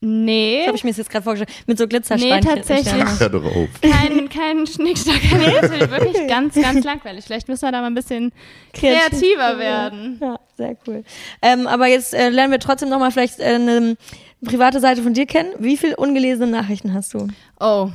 [0.00, 1.64] Nee, Das habe ich mir jetzt gerade vorgestellt.
[1.66, 2.38] Mit so Glitzersteinchen.
[2.40, 3.02] Nee, tatsächlich.
[3.02, 3.68] Auf.
[3.82, 5.20] kein, kein Schnickschnack.
[5.38, 7.24] Nee, das wird wirklich ganz, ganz langweilig.
[7.24, 8.32] Vielleicht müssen wir da mal ein bisschen
[8.72, 9.18] Kreativ.
[9.20, 10.18] kreativer werden.
[10.20, 11.02] Ja, sehr cool.
[11.42, 13.96] Ähm, aber jetzt äh, lernen wir trotzdem nochmal vielleicht äh, eine
[14.44, 15.50] private Seite von dir kennen.
[15.58, 17.26] Wie viele ungelesene Nachrichten hast du?
[17.58, 17.90] Oh.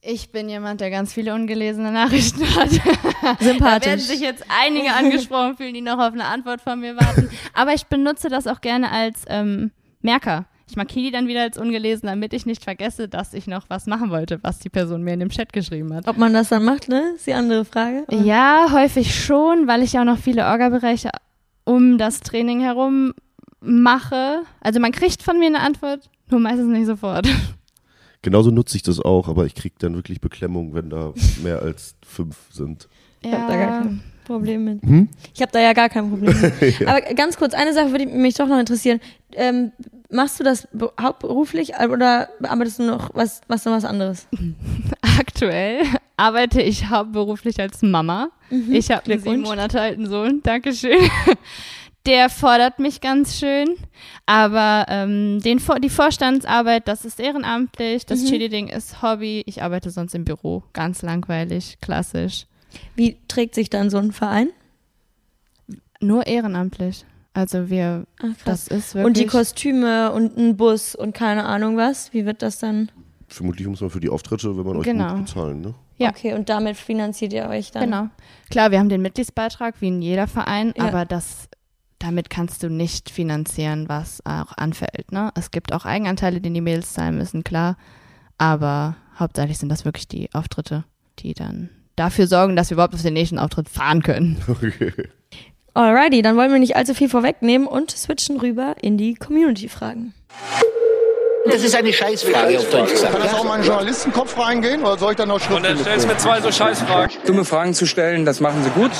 [0.00, 2.70] Ich bin jemand, der ganz viele ungelesene Nachrichten hat.
[3.20, 4.02] Da werden Sympathisch.
[4.02, 7.28] sich jetzt einige angesprochen fühlen, die noch auf eine Antwort von mir warten.
[7.52, 10.46] Aber ich benutze das auch gerne als ähm, Merker.
[10.68, 13.86] Ich markiere die dann wieder als ungelesen, damit ich nicht vergesse, dass ich noch was
[13.86, 16.06] machen wollte, was die Person mir in dem Chat geschrieben hat.
[16.06, 17.12] Ob man das dann macht, ne?
[17.16, 18.04] Ist die andere Frage.
[18.10, 21.10] Ja, häufig schon, weil ich ja auch noch viele Orga-Bereiche
[21.64, 23.14] um das Training herum
[23.60, 24.42] mache.
[24.60, 27.26] Also man kriegt von mir eine Antwort, nur meistens nicht sofort.
[28.22, 31.94] Genauso nutze ich das auch, aber ich kriege dann wirklich Beklemmung, wenn da mehr als
[32.04, 32.88] fünf sind.
[33.22, 34.82] Ich habe da gar kein Problem mit.
[34.82, 35.08] Hm?
[35.34, 36.86] Ich habe da ja gar kein Problem mit.
[36.86, 39.00] Aber ganz kurz, eine Sache würde mich doch noch interessieren.
[39.32, 39.72] Ähm,
[40.10, 44.26] machst du das be- hauptberuflich oder arbeitest du noch was, was noch was anderes?
[45.18, 45.82] Aktuell
[46.16, 48.30] arbeite ich hauptberuflich als Mama.
[48.70, 49.40] Ich habe einen sieben.
[49.42, 50.40] Monate alten Sohn.
[50.42, 50.98] Dankeschön.
[52.06, 53.76] Der fordert mich ganz schön.
[54.24, 58.06] Aber ähm, den, die Vorstandsarbeit, das ist ehrenamtlich.
[58.06, 59.42] Das Cheerleading ist Hobby.
[59.44, 60.62] Ich arbeite sonst im Büro.
[60.72, 62.46] Ganz langweilig, klassisch.
[62.96, 64.48] Wie trägt sich dann so ein Verein?
[66.00, 67.04] Nur ehrenamtlich.
[67.38, 69.06] Also wir, Ach, das ist wirklich...
[69.06, 72.12] Und die Kostüme und ein Bus und keine Ahnung was.
[72.12, 72.90] Wie wird das dann?
[73.28, 75.14] Vermutlich muss man für die Auftritte, wenn man euch Genau.
[75.14, 75.74] gut bezahlen, ne?
[75.98, 76.08] Ja.
[76.10, 77.84] Okay, und damit finanziert ihr euch dann.
[77.84, 78.08] Genau.
[78.50, 80.84] Klar, wir haben den Mitgliedsbeitrag wie in jeder Verein, Ja.
[80.86, 81.48] aber das,
[82.00, 85.12] damit kannst du nicht finanzieren, was auch anfällt.
[85.12, 85.30] Ne?
[85.36, 87.76] Es gibt auch Eigenanteile, die die Mädels zahlen müssen, klar.
[88.36, 90.84] Aber hauptsächlich sind das wirklich die Auftritte,
[91.20, 94.38] die dann dafür sorgen, dass wir überhaupt auf den nächsten Auftritt fahren können.
[94.48, 94.92] Okay.
[95.74, 100.14] Alrighty, dann wollen wir nicht allzu viel vorwegnehmen und switchen rüber in die Community-Fragen.
[101.50, 103.12] Das ist eine Scheißfrage auf Deutsch gesagt.
[103.12, 105.78] Kann das auch mal in den Journalistenkopf reingehen oder soll ich dann noch Und dann
[105.78, 107.16] stellst du mir zwei so Scheißfragen.
[107.26, 108.90] Dumme Fragen zu stellen, das machen sie gut.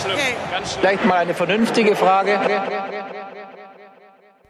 [0.81, 2.39] Vielleicht mal eine vernünftige Frage.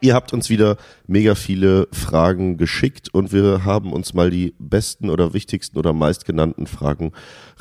[0.01, 5.11] Ihr habt uns wieder mega viele Fragen geschickt und wir haben uns mal die besten
[5.11, 7.13] oder wichtigsten oder meistgenannten Fragen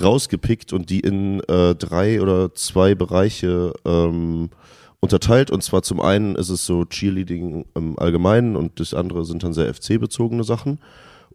[0.02, 4.50] rausgepickt und die in äh, drei oder zwei Bereiche ähm,
[5.00, 5.50] unterteilt.
[5.50, 9.54] Und zwar zum einen ist es so Cheerleading im Allgemeinen und das andere sind dann
[9.54, 10.80] sehr FC-bezogene Sachen.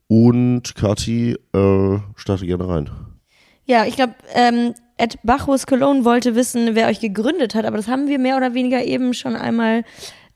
[0.06, 2.90] Und Kati, äh, starte gerne rein.
[3.64, 7.88] Ja, ich glaube, ähm, Ed Bachus Cologne wollte wissen, wer euch gegründet hat, aber das
[7.88, 9.84] haben wir mehr oder weniger eben schon einmal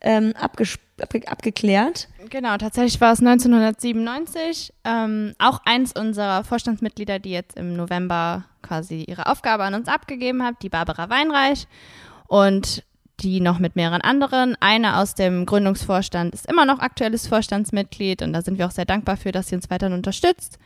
[0.01, 2.07] ähm, abgeklärt.
[2.29, 4.73] Genau, tatsächlich war es 1997.
[4.83, 10.43] Ähm, auch eins unserer Vorstandsmitglieder, die jetzt im November quasi ihre Aufgabe an uns abgegeben
[10.43, 11.67] hat, die Barbara Weinreich.
[12.27, 12.83] Und
[13.21, 14.55] die noch mit mehreren anderen.
[14.59, 18.85] Eine aus dem Gründungsvorstand ist immer noch aktuelles Vorstandsmitglied und da sind wir auch sehr
[18.85, 20.59] dankbar für, dass sie uns weiterhin unterstützt.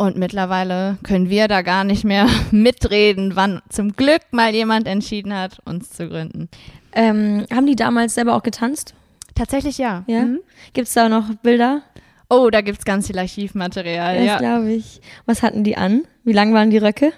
[0.00, 5.34] Und mittlerweile können wir da gar nicht mehr mitreden, wann zum Glück mal jemand entschieden
[5.34, 6.48] hat, uns zu gründen.
[6.92, 8.94] Ähm, haben die damals selber auch getanzt?
[9.34, 10.04] Tatsächlich ja.
[10.06, 10.22] Ja.
[10.22, 10.40] Mhm.
[10.72, 11.82] Gibt's da noch Bilder?
[12.30, 14.16] Oh, da gibt's ganz viel Archivmaterial.
[14.16, 14.38] Das Ja.
[14.38, 15.00] glaube ich.
[15.26, 16.02] Was hatten die an?
[16.24, 17.12] Wie lang waren die Röcke?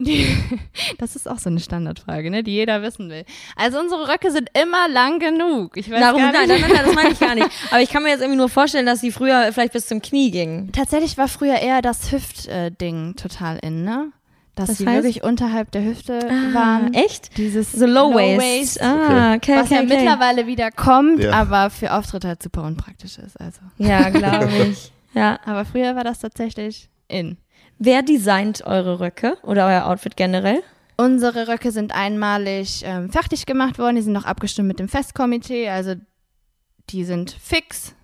[0.98, 3.24] Das ist auch so eine Standardfrage, ne, die jeder wissen will.
[3.56, 5.76] Also unsere Röcke sind immer lang genug.
[5.76, 6.48] Ich weiß Darum, gar nicht.
[6.48, 7.48] nein, nein, nein, das meine ich gar nicht.
[7.70, 10.30] Aber ich kann mir jetzt irgendwie nur vorstellen, dass die früher vielleicht bis zum Knie
[10.30, 10.70] gingen.
[10.72, 14.12] Tatsächlich war früher eher das Hüft-Ding total in, ne?
[14.58, 14.96] Dass Das sie heißt?
[15.04, 16.20] wirklich unterhalb der Hüfte
[16.52, 16.92] waren.
[16.94, 17.36] echt?
[17.38, 18.80] Dieses So Low, Low Waist.
[18.80, 18.82] Waist.
[18.82, 19.86] Ah, okay, Was okay, ja okay.
[19.96, 21.32] mittlerweile wieder kommt, Ja.
[21.32, 23.40] aber für Auftritte halt super unpraktisch ist.
[23.40, 23.60] Also.
[23.78, 24.92] Ja, glaube ich.
[25.14, 25.38] Ja.
[25.44, 27.36] Aber früher war das tatsächlich in.
[27.78, 30.62] Wer designt eure Röcke oder euer Outfit generell?
[30.96, 33.94] Unsere Röcke sind einmalig ähm, fertig gemacht worden.
[33.96, 35.68] Die sind noch abgestimmt mit dem Festkomitee.
[35.68, 35.94] Also
[36.90, 37.94] die sind fix.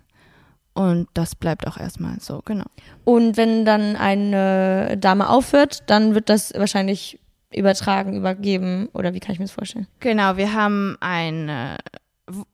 [0.75, 2.65] Und das bleibt auch erstmal so, genau.
[3.05, 7.19] Und wenn dann eine Dame aufhört, dann wird das wahrscheinlich
[7.55, 9.87] übertragen, übergeben oder wie kann ich mir das vorstellen?
[10.01, 11.77] Genau, wir haben eine,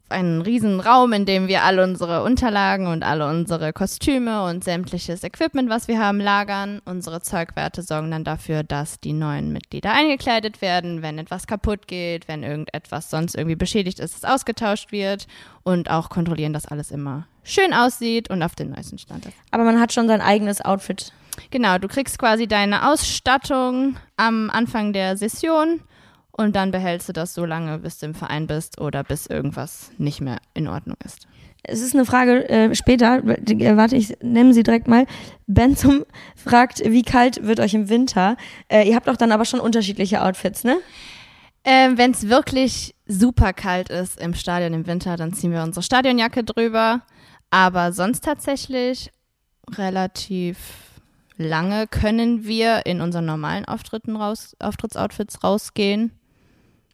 [0.10, 5.23] einen riesen Raum, in dem wir alle unsere Unterlagen und alle unsere Kostüme und sämtliches
[5.23, 6.79] Equipment, was wir haben, lagern.
[6.86, 12.27] Unsere Zeugwerte sorgen dann dafür, dass die neuen Mitglieder eingekleidet werden, wenn etwas kaputt geht,
[12.27, 15.25] wenn irgendetwas sonst irgendwie beschädigt ist, es ausgetauscht wird
[15.63, 19.36] und auch kontrollieren, dass alles immer schön aussieht und auf den neuesten Stand ist.
[19.51, 21.12] Aber man hat schon sein eigenes Outfit.
[21.49, 25.82] Genau, du kriegst quasi deine Ausstattung am Anfang der Session
[26.32, 29.91] und dann behältst du das so lange, bis du im Verein bist oder bis irgendwas
[29.97, 31.27] nicht mehr in Ordnung ist.
[31.63, 33.21] Es ist eine Frage äh, später.
[33.23, 35.06] Äh, warte, ich nehme sie direkt mal.
[35.45, 38.36] Benzum fragt, wie kalt wird euch im Winter?
[38.67, 40.77] Äh, ihr habt doch dann aber schon unterschiedliche Outfits, ne?
[41.63, 45.84] Ähm, Wenn es wirklich super kalt ist im Stadion im Winter, dann ziehen wir unsere
[45.84, 47.01] Stadionjacke drüber.
[47.51, 49.11] Aber sonst tatsächlich
[49.75, 50.57] relativ
[51.37, 56.11] lange können wir in unseren normalen Auftritten raus, Auftrittsoutfits rausgehen.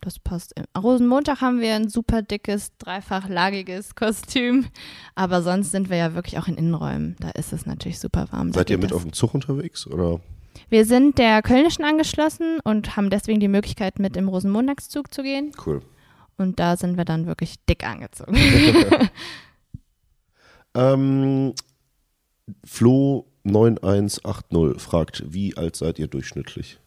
[0.02, 0.54] Das passt.
[0.78, 4.68] Rosenmontag haben wir ein super dickes, dreifachlagiges Kostüm.
[5.16, 7.16] Aber sonst sind wir ja wirklich auch in Innenräumen.
[7.20, 8.54] Da ist es natürlich super warm.
[8.54, 8.98] Seid ihr mit das.
[8.98, 9.88] auf dem Zug unterwegs?
[9.88, 10.20] Oder?
[10.70, 15.52] Wir sind der Kölnischen angeschlossen und haben deswegen die Möglichkeit, mit im Rosenmontagszug zu gehen.
[15.66, 15.82] Cool.
[16.38, 18.38] Und da sind wir dann wirklich dick angezogen.
[20.78, 21.54] Ähm,
[22.64, 26.80] Flo 9180 fragt, wie alt seid ihr durchschnittlich?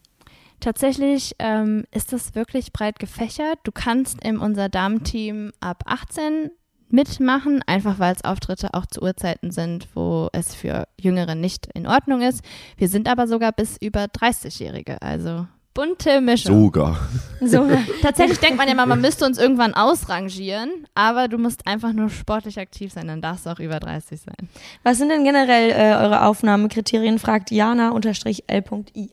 [0.61, 3.59] Tatsächlich ähm, ist das wirklich breit gefächert.
[3.65, 6.51] Du kannst in unser Damenteam ab 18
[6.89, 11.87] mitmachen, einfach weil es Auftritte auch zu Uhrzeiten sind, wo es für Jüngere nicht in
[11.87, 12.45] Ordnung ist.
[12.77, 16.65] Wir sind aber sogar bis über 30-Jährige, also bunte Mischung.
[16.65, 16.99] Sogar.
[17.41, 17.67] So,
[18.03, 22.11] Tatsächlich denkt man ja mal, man müsste uns irgendwann ausrangieren, aber du musst einfach nur
[22.11, 24.49] sportlich aktiv sein, dann darfst du auch über 30 sein.
[24.83, 27.19] was sind denn generell äh, eure Aufnahmekriterien?
[27.19, 29.11] Fragt Jana-L.i.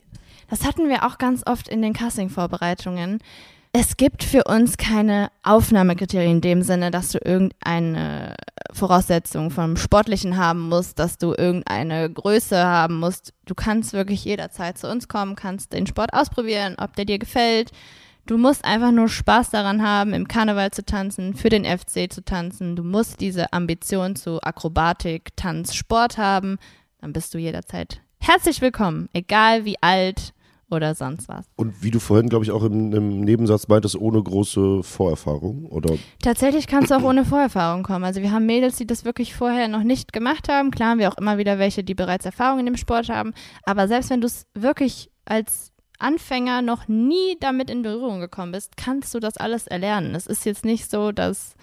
[0.50, 3.20] Das hatten wir auch ganz oft in den Casting-Vorbereitungen.
[3.72, 8.34] Es gibt für uns keine Aufnahmekriterien in dem Sinne, dass du irgendeine
[8.72, 13.34] Voraussetzung vom Sportlichen haben musst, dass du irgendeine Größe haben musst.
[13.44, 17.70] Du kannst wirklich jederzeit zu uns kommen, kannst den Sport ausprobieren, ob der dir gefällt.
[18.26, 22.24] Du musst einfach nur Spaß daran haben, im Karneval zu tanzen, für den FC zu
[22.24, 22.76] tanzen.
[22.76, 26.58] Du musst diese Ambition zu Akrobatik, Tanz, Sport haben.
[27.00, 30.34] Dann bist du jederzeit herzlich willkommen, egal wie alt
[30.70, 31.46] oder sonst was.
[31.56, 35.96] Und wie du vorhin, glaube ich, auch im, im Nebensatz meintest, ohne große Vorerfahrung, oder?
[36.22, 38.04] Tatsächlich kannst du auch ohne Vorerfahrung kommen.
[38.04, 40.70] Also wir haben Mädels, die das wirklich vorher noch nicht gemacht haben.
[40.70, 43.32] Klar haben wir auch immer wieder welche, die bereits Erfahrung in dem Sport haben.
[43.64, 48.76] Aber selbst wenn du es wirklich als Anfänger noch nie damit in Berührung gekommen bist,
[48.76, 50.14] kannst du das alles erlernen.
[50.14, 51.54] Es ist jetzt nicht so, dass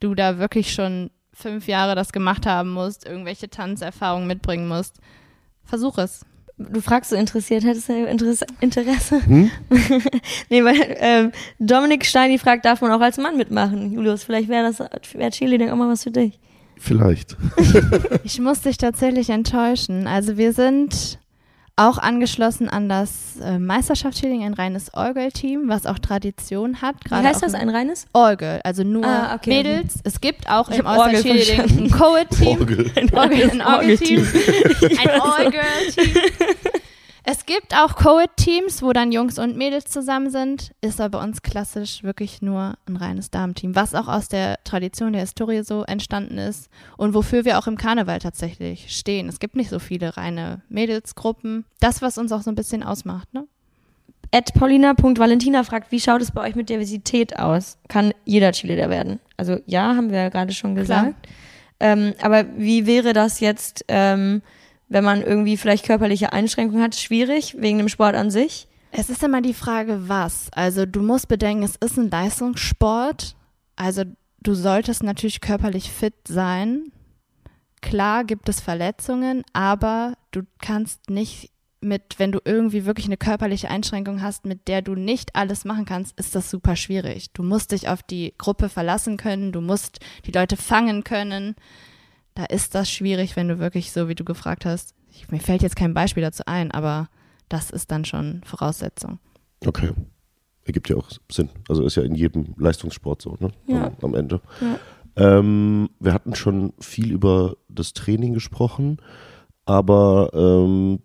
[0.00, 4.98] du da wirklich schon fünf Jahre das gemacht haben musst, irgendwelche Tanzerfahrungen mitbringen musst.
[5.64, 6.24] Versuch es.
[6.58, 8.44] Du fragst so interessiert, hättest du Interesse?
[8.60, 9.20] Interesse?
[10.50, 13.92] nee, weil ähm, Dominik Steini fragt, darf man auch als Mann mitmachen?
[13.92, 14.80] Julius, vielleicht wäre das,
[15.14, 16.38] wäre Cheerleading auch mal was für dich.
[16.76, 17.36] Vielleicht.
[18.24, 20.06] Ich muss dich tatsächlich enttäuschen.
[20.06, 21.18] Also wir sind
[21.78, 26.96] auch angeschlossen an das äh, Meisterschaftscheerleading, ein reines Orgel-Team, was auch Tradition hat.
[27.08, 28.06] Wie heißt das, ein reines?
[28.12, 30.00] Orgel, also nur Ah, okay, Mädels.
[30.04, 32.48] Es gibt auch Ich im All-Star-Cheerleading ein Co-Ed-Team.
[32.48, 32.90] Orgel.
[32.96, 34.26] Ein Orgel, ein Orgel-Team.
[34.98, 36.14] Ein Orgel-Team.
[37.30, 40.72] Es gibt auch Co-Ed-Teams, wo dann Jungs und Mädels zusammen sind.
[40.80, 45.12] Ist aber bei uns klassisch wirklich nur ein reines Damenteam, was auch aus der Tradition
[45.12, 49.28] der Historie so entstanden ist und wofür wir auch im Karneval tatsächlich stehen.
[49.28, 51.66] Es gibt nicht so viele reine Mädelsgruppen.
[51.80, 53.46] Das, was uns auch so ein bisschen ausmacht, ne?
[54.30, 57.76] Ed Paulina.valentina fragt, wie schaut es bei euch mit Diversität aus?
[57.88, 59.20] Kann jeder Cheerleader werden?
[59.36, 61.28] Also ja, haben wir ja gerade schon gesagt.
[61.78, 64.40] Ähm, aber wie wäre das jetzt, ähm,
[64.88, 66.96] wenn man irgendwie vielleicht körperliche Einschränkungen hat?
[66.96, 68.68] Schwierig, wegen dem Sport an sich?
[68.90, 70.48] Es ist immer die Frage, was.
[70.52, 73.36] Also du musst bedenken, es ist ein Leistungssport.
[73.76, 74.04] Also
[74.40, 76.90] du solltest natürlich körperlich fit sein.
[77.80, 83.70] Klar gibt es Verletzungen, aber du kannst nicht mit, wenn du irgendwie wirklich eine körperliche
[83.70, 87.32] Einschränkung hast, mit der du nicht alles machen kannst, ist das super schwierig.
[87.32, 91.54] Du musst dich auf die Gruppe verlassen können, du musst die Leute fangen können.
[92.38, 94.94] Da ist das schwierig, wenn du wirklich so, wie du gefragt hast.
[95.10, 97.08] Ich, mir fällt jetzt kein Beispiel dazu ein, aber
[97.48, 99.18] das ist dann schon Voraussetzung.
[99.66, 99.90] Okay.
[100.62, 101.48] Ergibt ja auch Sinn.
[101.68, 103.50] Also ist ja in jedem Leistungssport so, ne?
[103.66, 103.86] Ja.
[103.86, 104.40] Am, am Ende.
[104.60, 105.38] Ja.
[105.38, 108.98] Ähm, wir hatten schon viel über das Training gesprochen.
[109.64, 111.00] aber ähm,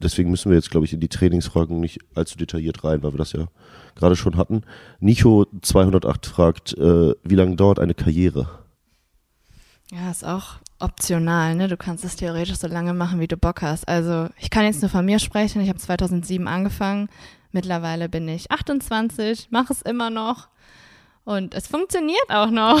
[0.00, 3.18] deswegen müssen wir jetzt, glaube ich, in die Trainingsfragen nicht allzu detailliert rein, weil wir
[3.18, 3.46] das ja
[3.94, 4.62] gerade schon hatten.
[4.98, 8.65] Nico 208 fragt, äh, wie lange dauert eine Karriere?
[9.92, 11.68] Ja, ist auch optional, ne?
[11.68, 13.88] Du kannst es theoretisch so lange machen, wie du Bock hast.
[13.88, 15.62] Also ich kann jetzt nur von mir sprechen.
[15.62, 17.08] Ich habe 2007 angefangen.
[17.52, 20.48] Mittlerweile bin ich 28, mache es immer noch
[21.24, 22.80] und es funktioniert auch noch.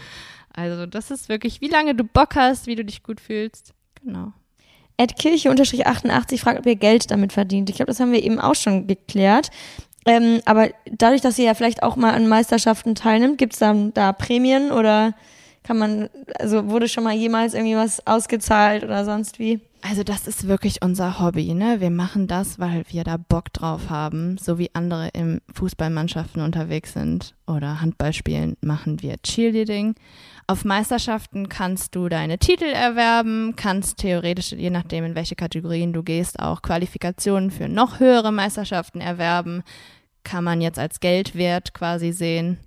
[0.54, 3.74] also das ist wirklich, wie lange du Bock hast, wie du dich gut fühlst.
[4.02, 4.32] Genau.
[4.96, 7.70] Ed Kirche-88 fragt, ob ihr Geld damit verdient.
[7.70, 9.50] Ich glaube, das haben wir eben auch schon geklärt.
[10.04, 13.92] Ähm, aber dadurch, dass ihr ja vielleicht auch mal an Meisterschaften teilnimmt, gibt es dann
[13.94, 15.14] da Prämien oder
[15.62, 19.60] kann man, also wurde schon mal jemals irgendwie was ausgezahlt oder sonst wie?
[19.84, 21.80] Also das ist wirklich unser Hobby, ne?
[21.80, 26.92] Wir machen das, weil wir da Bock drauf haben, so wie andere im Fußballmannschaften unterwegs
[26.92, 29.96] sind oder Handball spielen, machen wir Cheerleading.
[30.46, 36.04] Auf Meisterschaften kannst du deine Titel erwerben, kannst theoretisch, je nachdem in welche Kategorien du
[36.04, 39.64] gehst, auch Qualifikationen für noch höhere Meisterschaften erwerben.
[40.22, 42.58] Kann man jetzt als Geldwert quasi sehen,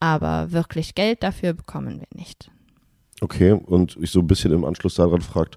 [0.00, 2.50] aber wirklich Geld dafür bekommen wir nicht.
[3.20, 5.56] Okay, und ich so ein bisschen im Anschluss daran fragt,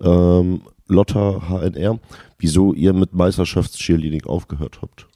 [0.00, 1.98] ähm, Lotta HNR,
[2.38, 5.06] wieso ihr mit Meisterschafts-Cheerleading aufgehört habt.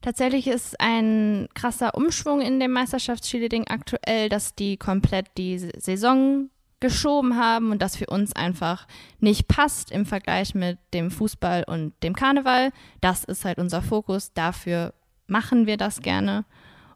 [0.00, 7.38] Tatsächlich ist ein krasser Umschwung in dem Meisterschafts-Cheerleading aktuell, dass die komplett die Saison geschoben
[7.38, 8.86] haben und das für uns einfach
[9.18, 12.72] nicht passt im Vergleich mit dem Fußball und dem Karneval.
[13.00, 14.92] Das ist halt unser Fokus, dafür
[15.26, 16.44] machen wir das gerne.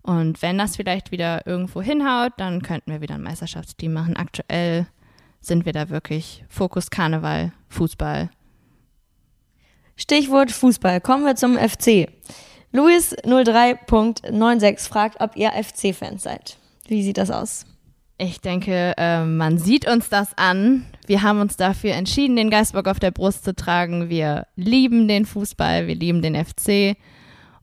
[0.08, 4.16] Und wenn das vielleicht wieder irgendwo hinhaut, dann könnten wir wieder ein Meisterschaftsteam machen.
[4.16, 4.86] Aktuell
[5.42, 8.30] sind wir da wirklich Fokus Karneval, Fußball.
[9.96, 11.02] Stichwort Fußball.
[11.02, 12.08] Kommen wir zum FC.
[12.72, 16.56] Luis03.96 fragt, ob ihr FC-Fans seid.
[16.86, 17.66] Wie sieht das aus?
[18.16, 20.86] Ich denke, äh, man sieht uns das an.
[21.06, 24.08] Wir haben uns dafür entschieden, den Geistbock auf der Brust zu tragen.
[24.08, 26.96] Wir lieben den Fußball, wir lieben den FC.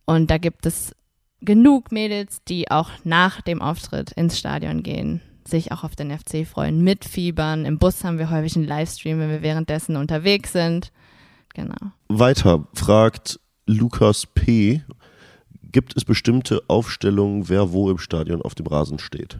[0.05, 0.93] Und da gibt es
[1.41, 6.45] genug Mädels, die auch nach dem Auftritt ins Stadion gehen sich auch auf den FC
[6.45, 7.65] freuen, mitfiebern.
[7.65, 10.91] Im Bus haben wir häufig einen Livestream, wenn wir währenddessen unterwegs sind.
[11.53, 11.75] Genau.
[12.09, 14.81] Weiter fragt Lukas P.
[15.71, 19.39] Gibt es bestimmte Aufstellungen, wer wo im Stadion auf dem Rasen steht?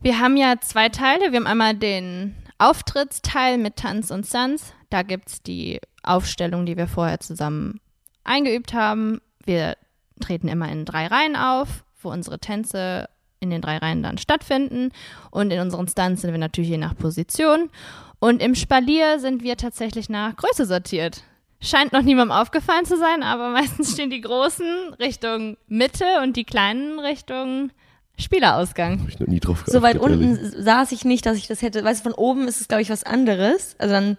[0.00, 1.30] Wir haben ja zwei Teile.
[1.30, 4.72] Wir haben einmal den Auftrittsteil mit Tanz und Stunts.
[4.88, 7.80] Da gibt es die Aufstellung, die wir vorher zusammen
[8.24, 9.20] eingeübt haben.
[9.44, 9.76] Wir
[10.20, 13.08] treten immer in drei Reihen auf, wo unsere Tänze
[13.40, 14.90] in den drei Reihen dann stattfinden.
[15.30, 17.70] Und in unseren Stunts sind wir natürlich je nach Position.
[18.18, 21.24] Und im Spalier sind wir tatsächlich nach Größe sortiert.
[21.62, 26.44] Scheint noch niemandem aufgefallen zu sein, aber meistens stehen die Großen Richtung Mitte und die
[26.44, 27.70] Kleinen Richtung
[28.18, 29.00] Spielerausgang.
[29.00, 30.52] Hab ich noch nie drauf geachtet, So weit unten ehrlich.
[30.58, 31.82] saß ich nicht, dass ich das hätte.
[31.82, 33.74] Weißt du, von oben ist es, glaube ich, was anderes.
[33.78, 34.18] Also dann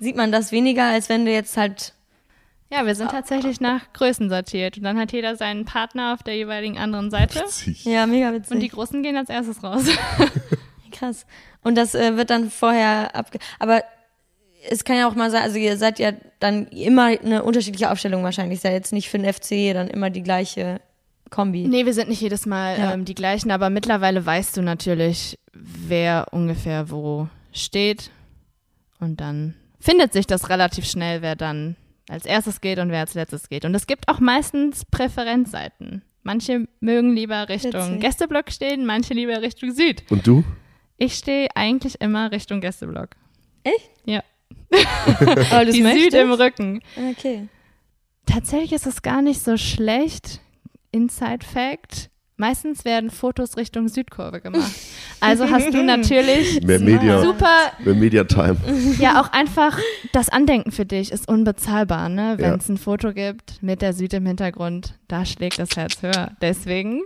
[0.00, 1.92] sieht man das weniger, als wenn du jetzt halt.
[2.72, 4.78] Ja, wir sind tatsächlich nach Größen sortiert.
[4.78, 7.40] Und dann hat jeder seinen Partner auf der jeweiligen anderen Seite.
[7.40, 7.84] Witzig.
[7.84, 8.50] Ja, mega witzig.
[8.52, 9.84] Und die Großen gehen als erstes raus.
[10.92, 11.26] Krass.
[11.62, 13.38] Und das äh, wird dann vorher abge.
[13.58, 13.82] Aber
[14.70, 18.22] es kann ja auch mal sein, also ihr seid ja dann immer eine unterschiedliche Aufstellung
[18.24, 18.58] wahrscheinlich.
[18.58, 20.80] Ist ja jetzt nicht für den FC dann immer die gleiche
[21.30, 21.66] Kombi.
[21.66, 22.92] Nee, wir sind nicht jedes Mal Ja.
[22.94, 28.10] ähm, die gleichen, aber mittlerweile weißt du natürlich, wer ungefähr wo steht.
[29.00, 31.76] Und dann findet sich das relativ schnell, wer dann
[32.08, 33.64] als erstes geht und wer als letztes geht.
[33.64, 36.02] Und es gibt auch meistens Präferenzseiten.
[36.22, 38.00] Manche mögen lieber Richtung Witzig.
[38.00, 40.04] Gästeblock stehen, manche lieber Richtung Süd.
[40.10, 40.44] Und du?
[40.98, 43.10] Ich stehe eigentlich immer Richtung Gästeblock.
[43.64, 43.90] Echt?
[44.04, 44.22] Ja.
[45.50, 46.80] Aber du Die Süd im Rücken.
[47.10, 47.48] Okay.
[48.26, 50.40] Tatsächlich ist es gar nicht so schlecht.
[50.92, 52.10] Inside Fact.
[52.42, 54.72] Meistens werden Fotos Richtung Südkurve gemacht.
[55.20, 58.56] Also hast du natürlich Mehr Media, super, mehr Media-Time.
[58.98, 59.78] ja auch einfach
[60.10, 62.34] das Andenken für dich ist unbezahlbar, ne?
[62.38, 62.56] Wenn Ja.
[62.56, 66.32] es ein Foto gibt mit der Süd im Hintergrund, da schlägt das Herz höher.
[66.42, 67.02] Deswegen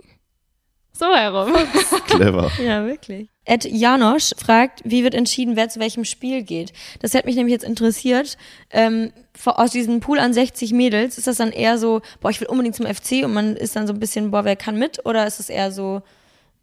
[0.97, 1.53] so herum.
[2.07, 2.51] Clever.
[2.63, 3.29] Ja, wirklich.
[3.45, 6.73] Ed Janosch fragt, wie wird entschieden, wer zu welchem Spiel geht?
[7.01, 8.37] Das hätte mich nämlich jetzt interessiert.
[8.71, 9.11] Ähm,
[9.45, 12.75] aus diesem Pool an 60 Mädels, ist das dann eher so, boah, ich will unbedingt
[12.75, 15.05] zum FC und man ist dann so ein bisschen, boah, wer kann mit?
[15.05, 16.01] Oder ist es eher so,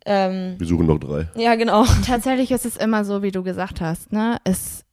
[0.05, 1.29] ähm, Wir suchen noch drei.
[1.37, 1.87] ja, genau.
[2.07, 4.37] Tatsächlich ist es immer so, wie du gesagt hast, ne?
[4.45, 4.85] Es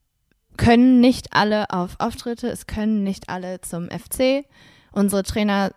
[0.58, 4.46] können nicht alle auf Auftritte, es können nicht alle zum FC.
[4.94, 5.72] Unsere Trainer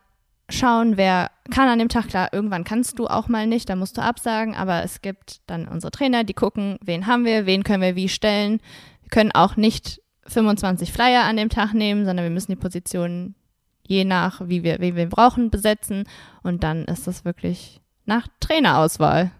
[0.50, 2.08] schauen, wer kann an dem Tag.
[2.08, 5.66] Klar, irgendwann kannst du auch mal nicht, da musst du absagen, aber es gibt dann
[5.68, 8.60] unsere Trainer, die gucken, wen haben wir, wen können wir wie stellen.
[9.02, 13.34] Wir können auch nicht 25 Flyer an dem Tag nehmen, sondern wir müssen die Positionen
[13.86, 16.04] je nach, wie wir, wie wir brauchen, besetzen.
[16.42, 19.30] Und dann ist das wirklich nach Trainerauswahl.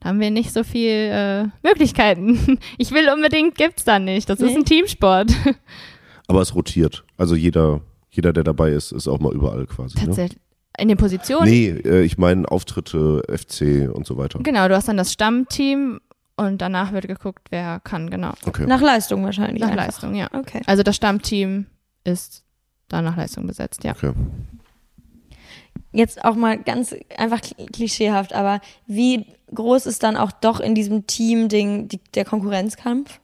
[0.00, 2.58] Da haben wir nicht so viel äh, Möglichkeiten.
[2.78, 4.28] Ich will unbedingt, gibt's da nicht.
[4.30, 4.56] Das ist Nee.
[4.58, 5.30] ein Teamsport.
[6.26, 7.04] Aber es rotiert.
[7.18, 7.82] Also jeder,
[8.12, 9.98] jeder, der dabei ist, ist auch mal überall quasi.
[9.98, 10.06] Ne?
[10.06, 10.40] Tatsächlich.
[10.78, 11.50] In den Positionen.
[11.50, 14.38] Nee, äh, ich meine Auftritte, FC und so weiter.
[14.42, 16.00] Genau, du hast dann das Stammteam
[16.36, 18.32] und danach wird geguckt, wer kann, genau.
[18.46, 18.66] Okay.
[18.66, 19.60] Nach Leistung wahrscheinlich.
[19.60, 19.86] Nach einfach.
[19.86, 20.28] Leistung, ja.
[20.32, 20.62] Okay.
[20.66, 21.66] Also das Stammteam
[22.04, 22.44] ist
[22.88, 23.92] dann nach Leistung besetzt, ja.
[23.92, 24.12] okay.
[25.92, 30.74] Jetzt auch mal ganz einfach kli- klischeehaft, aber wie groß ist dann auch doch in
[30.74, 33.20] diesem Team-Ding der Konkurrenzkampf?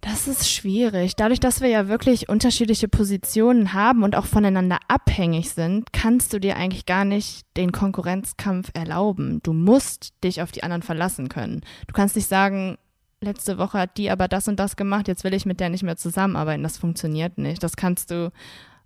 [0.00, 1.14] Das ist schwierig.
[1.16, 6.40] Dadurch, dass wir ja wirklich unterschiedliche Positionen haben und auch voneinander abhängig sind, kannst du
[6.40, 9.40] dir eigentlich gar nicht den Konkurrenzkampf erlauben.
[9.42, 11.60] Du musst dich auf die anderen verlassen können.
[11.86, 12.78] Du kannst nicht sagen,
[13.20, 15.82] letzte Woche hat die aber das und das gemacht, jetzt will ich mit der nicht
[15.82, 16.62] mehr zusammenarbeiten.
[16.62, 17.62] Das funktioniert nicht.
[17.62, 18.32] Das kannst du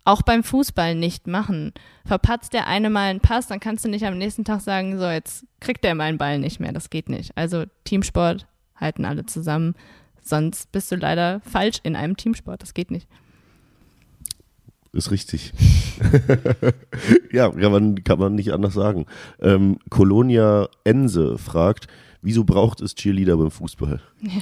[0.05, 1.73] auch beim Fußball nicht machen.
[2.05, 5.07] Verpatzt der eine mal einen Pass, dann kannst du nicht am nächsten Tag sagen, so,
[5.07, 6.73] jetzt kriegt der meinen Ball nicht mehr.
[6.73, 7.37] Das geht nicht.
[7.37, 9.77] Also Teamsport halten alle zusammen.
[10.25, 12.63] Sonst bist du leider falsch in einem Teamsport.
[12.63, 13.07] Das geht nicht.
[14.93, 15.53] Ist richtig.
[17.33, 19.07] ja, kann man, kann man nicht anders sagen.
[19.41, 21.89] Ähm, Colonia Ense fragt,
[22.23, 24.01] wieso braucht es Cheerleader beim Fußball?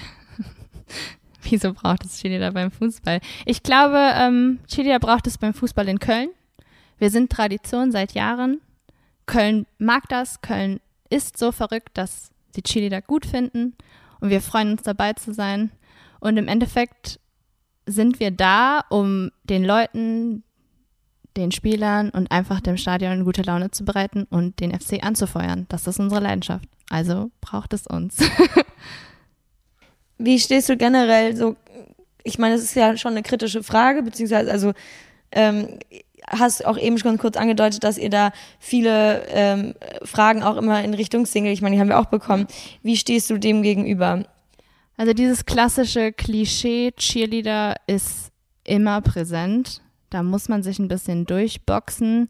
[1.45, 3.21] Wieso braucht es Cheerleader beim Fußball?
[3.47, 6.29] Ich glaube, ähm, Cheerleader braucht es beim Fußball in Köln.
[6.99, 8.61] Wir sind Tradition seit Jahren.
[9.27, 10.41] Köln mag das.
[10.41, 10.79] Köln
[11.11, 13.75] ist so verrückt, dass die Cheerleader gut finden.
[14.23, 15.73] Und wir freuen uns dabei zu sein.
[16.21, 17.19] Und im Endeffekt
[17.87, 20.45] sind wir da, um den Leuten,
[21.37, 25.67] den Spielern und einfach dem Stadion gute Laune zu bereiten und den FC anzufeuern.
[25.71, 26.69] Das ist unsere Leidenschaft.
[26.89, 28.19] Also braucht es uns.
[30.19, 31.57] Wie stehst du generell so,
[32.23, 34.73] ich meine, es ist ja schon eine kritische Frage, beziehungsweise, also,
[35.33, 35.81] ähm,
[36.29, 40.95] hast auch eben schon kurz angedeutet, dass ihr da viele ähm, Fragen auch immer in
[40.95, 42.47] Richtung Single, ich meine, die haben wir auch bekommen.
[42.83, 44.25] Wie stehst du dem gegenüber?
[44.97, 48.31] Also dieses klassische Klischee Cheerleader ist
[48.65, 49.83] immer präsent.
[50.11, 52.29] Da muss man sich ein bisschen durchboxen.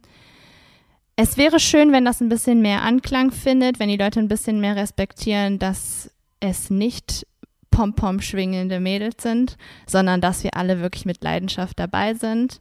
[1.17, 4.61] Es wäre schön, wenn das ein bisschen mehr Anklang findet, wenn die Leute ein bisschen
[4.61, 7.27] mehr respektieren, dass es nicht
[7.71, 12.61] Pom-Pom schwingende Mädels sind, sondern dass wir alle wirklich mit Leidenschaft dabei sind.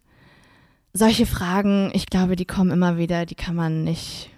[0.94, 4.30] Solche Fragen, ich glaube, die kommen immer wieder, die kann man nicht,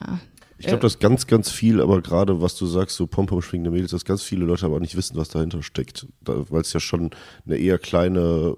[0.00, 0.18] ja,
[0.58, 3.92] Ich glaube, dass ganz, ganz viel, aber gerade was du sagst, so Pompom schwingende Mädels,
[3.92, 6.06] dass ganz viele Leute aber nicht wissen, was dahinter steckt.
[6.22, 7.10] Da, Weil es ja schon
[7.46, 8.56] eine eher kleine,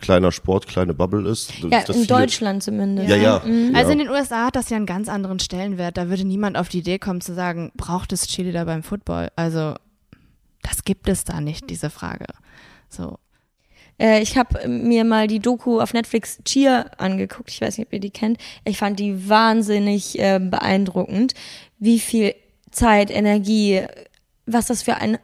[0.00, 1.52] kleiner Sport, kleine Bubble ist.
[1.70, 3.08] Ja, in viele- Deutschland zumindest.
[3.08, 3.42] Ja, ja.
[3.44, 3.74] Mhm.
[3.76, 5.96] Also in den USA hat das ja einen ganz anderen Stellenwert.
[5.96, 9.30] Da würde niemand auf die Idee kommen zu sagen, braucht es Cheerleader beim Football?
[9.36, 9.74] Also
[10.62, 12.26] das gibt es da nicht, diese Frage.
[12.88, 13.18] So.
[13.98, 17.50] Äh, ich habe mir mal die Doku auf Netflix Cheer angeguckt.
[17.50, 18.38] Ich weiß nicht, ob ihr die kennt.
[18.64, 21.34] Ich fand die wahnsinnig äh, beeindruckend,
[21.78, 22.34] wie viel
[22.70, 23.82] Zeit, Energie,
[24.46, 25.18] was das für ein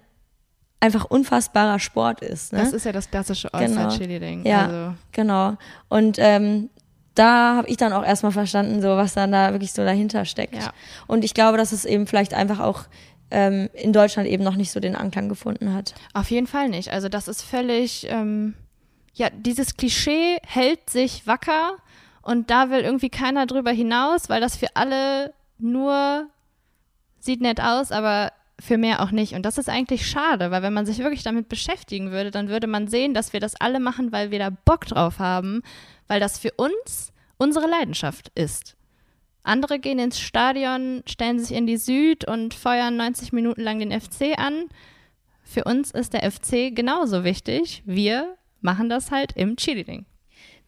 [0.81, 2.53] einfach unfassbarer Sport ist.
[2.53, 2.61] Ne?
[2.61, 3.83] Das ist ja das klassische Genau.
[3.83, 4.47] All-Star-Cheerleading.
[4.47, 4.67] Ja.
[4.67, 5.57] Also, Genau.
[5.89, 6.71] Und ähm,
[7.15, 10.55] da habe ich dann auch erstmal verstanden, so was dann da wirklich so dahinter steckt.
[10.55, 10.73] Ja.
[11.07, 12.85] Und ich glaube, dass es eben vielleicht einfach auch
[13.31, 15.95] ähm, in Deutschland eben noch nicht so den Anklang gefunden hat.
[16.15, 16.91] auf jeden Fall nicht.
[16.93, 18.55] Also das ist völlig, ähm,
[19.15, 21.77] ja, dieses Klischee hält sich wacker
[22.23, 26.29] und da will irgendwie keiner drüber hinaus, weil das für alle nur
[27.19, 29.35] sieht nett aus, aber für mehr auch nicht.
[29.35, 32.67] Und das ist eigentlich schade, weil wenn man sich wirklich damit beschäftigen würde, dann würde
[32.67, 35.63] man sehen, dass wir das alle machen, weil wir da Bock drauf haben,
[36.09, 38.77] weil das für uns unsere Leidenschaft ist.
[39.43, 43.99] Andere gehen ins Stadion, stellen sich in die Süd und feuern 90 Minuten lang den
[43.99, 44.67] FC an.
[45.43, 47.83] Für uns ist der FC genauso wichtig.
[47.85, 50.05] Wir machen das halt im Cheerleading.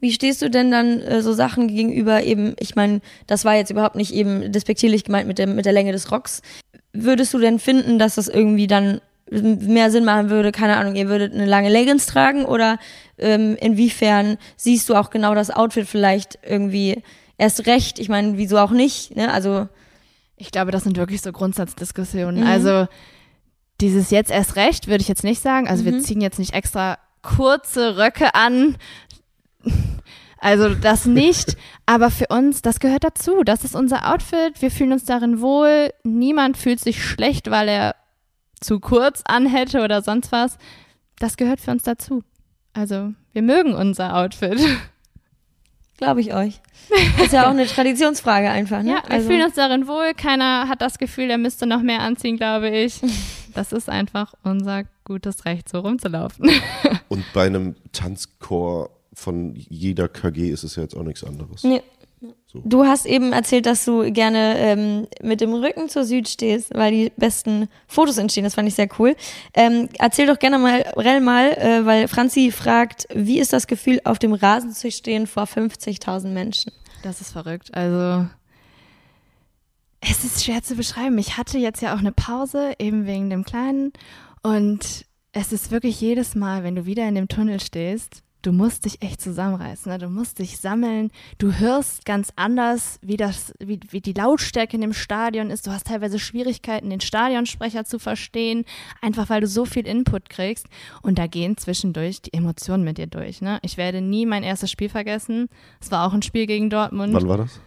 [0.01, 3.71] Wie stehst du denn dann äh, so Sachen gegenüber eben, ich meine, das war jetzt
[3.71, 6.43] überhaupt nicht eben despektierlich gemeint mit, dem, mit der Länge des Rocks.
[6.93, 9.01] Würdest du denn finden, dass das irgendwie dann
[9.31, 12.79] mehr Sinn machen würde, keine Ahnung, ihr würdet eine lange Leggings tragen oder
[13.17, 17.03] ähm, inwiefern siehst du auch genau das Outfit vielleicht irgendwie
[17.43, 19.33] erst recht, ich meine, wieso auch nicht, ne?
[19.33, 19.69] Also
[20.37, 22.41] Ich glaube, das sind wirklich so Grundsatzdiskussionen.
[22.41, 22.47] Mhm.
[22.47, 22.89] Also
[23.81, 25.69] dieses jetzt erst recht würde ich jetzt nicht sagen.
[25.69, 26.01] Also wir Mhm.
[26.01, 28.77] ziehen jetzt nicht extra kurze Röcke an.
[30.45, 33.45] Also das nicht, aber für uns, das gehört dazu.
[33.45, 34.61] Das ist unser Outfit.
[34.61, 35.91] Wir fühlen uns darin wohl.
[36.03, 37.95] Niemand fühlt sich schlecht, weil er
[38.61, 40.59] zu kurz anhätte oder sonst was.
[41.21, 42.25] Das gehört für uns dazu.
[42.73, 44.59] Also wir mögen unser Outfit.
[45.97, 46.61] glaube ich euch.
[47.23, 48.91] Ist ja auch eine Traditionsfrage einfach, ne?
[48.91, 50.15] Ja, wir also, fühlen uns darin wohl.
[50.15, 53.01] Keiner hat das Gefühl, er müsste noch mehr anziehen, glaube ich.
[53.55, 56.51] Das ist einfach unser gutes Recht, so rumzulaufen.
[57.09, 61.63] Und bei einem Tanzchor von jeder KG ist es ja jetzt auch nichts anderes.
[61.63, 61.83] Nee.
[62.53, 62.61] So.
[62.65, 66.93] Du hast eben erzählt, dass du gerne ähm, mit dem Rücken zur Süd stehst, weil
[66.93, 68.45] die besten Fotos entstehen.
[68.45, 69.17] Das fand ich sehr cool.
[69.55, 74.01] Ähm, erzähl doch gerne mal, Rell mal, äh, weil Franzi fragt, wie ist das Gefühl,
[74.05, 76.73] auf dem Rasen zu stehen vor 50.000 Menschen?
[77.03, 77.73] Das ist verrückt.
[77.75, 78.27] Also
[80.01, 81.17] es ist schwer zu beschreiben.
[81.19, 83.93] Ich hatte jetzt ja auch eine Pause, eben wegen dem Kleinen.
[84.43, 88.85] Und es ist wirklich jedes Mal, wenn du wieder in dem Tunnel stehst, du musst
[88.85, 89.91] dich echt zusammenreißen.
[89.91, 89.99] Ne?
[89.99, 91.11] Du musst dich sammeln.
[91.39, 95.67] Du hörst ganz anders, wie, das, wie, wie die Lautstärke in dem Stadion ist.
[95.67, 98.65] Du hast teilweise Schwierigkeiten, den Stadionsprecher zu verstehen,
[99.01, 100.67] einfach weil du so viel Input kriegst.
[101.03, 103.41] Und da gehen zwischendurch die Emotionen mit dir durch.
[103.41, 103.59] Ne?
[103.63, 105.49] Ich werde nie mein erstes Spiel vergessen.
[105.81, 107.15] Es war auch ein Spiel gegen Dortmund.
[107.15, 107.61] Wann war das?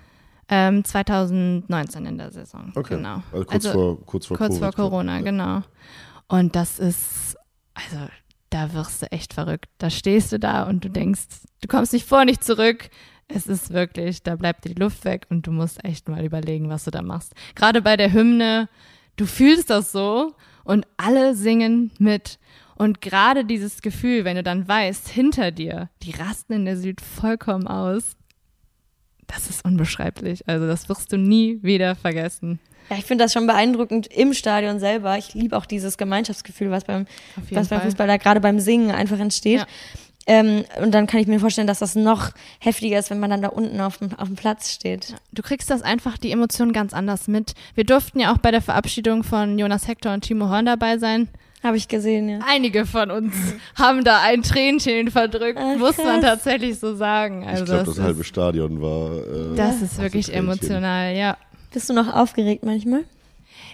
[0.48, 2.72] Ähm, 2019 in der Saison.
[2.76, 2.98] Okay.
[2.98, 3.24] Genau.
[3.32, 4.76] Also kurz vor, kurz vor kurz vor Covid.
[4.76, 5.24] Corona, Ja.
[5.24, 5.62] genau.
[6.28, 7.36] Und das ist,
[7.74, 8.08] also
[8.56, 9.70] da wirst du echt verrückt.
[9.80, 11.26] Da stehst du da und du denkst,
[11.60, 12.90] du kommst nicht vor, nicht zurück.
[13.28, 16.70] Es ist wirklich, da bleibt dir die Luft weg und du musst echt mal überlegen,
[16.70, 17.34] was du da machst.
[17.56, 18.70] Gerade bei der Hymne,
[19.18, 22.40] du fühlst das so und alle singen mit.
[22.76, 27.02] Und gerade dieses Gefühl, wenn du dann weißt, hinter dir, die rasten in der Süd
[27.02, 28.16] vollkommen aus,
[29.28, 30.48] das ist unbeschreiblich.
[30.48, 32.62] Also das wirst du nie wieder vergessen.
[32.90, 35.18] Ja, ich finde das schon beeindruckend im Stadion selber.
[35.18, 37.82] Ich liebe auch dieses Gemeinschaftsgefühl, was beim, was beim Fall.
[37.82, 39.60] Fußball da gerade beim Singen einfach entsteht.
[39.60, 39.68] Ja.
[40.28, 43.44] Ähm, und dann kann ich mir vorstellen, dass das noch heftiger ist, wenn man dann
[43.44, 45.16] da unten auf dem, auf dem Platz steht.
[45.32, 47.54] Du kriegst das einfach, die Emotionen ganz anders mit.
[47.76, 51.28] Wir durften ja auch bei der Verabschiedung von Jonas Hector und Timo Horn dabei sein.
[51.62, 52.40] Habe ich gesehen, ja.
[52.48, 53.34] Einige von uns
[53.76, 57.44] haben da ein Tränchen verdrückt, Ach, muss man tatsächlich so sagen.
[57.44, 59.16] Also ich glaube, das, ist, halbe Stadion war.
[59.18, 61.38] Äh, das ist wirklich emotional, ja.
[61.76, 63.04] Bist du noch aufgeregt manchmal?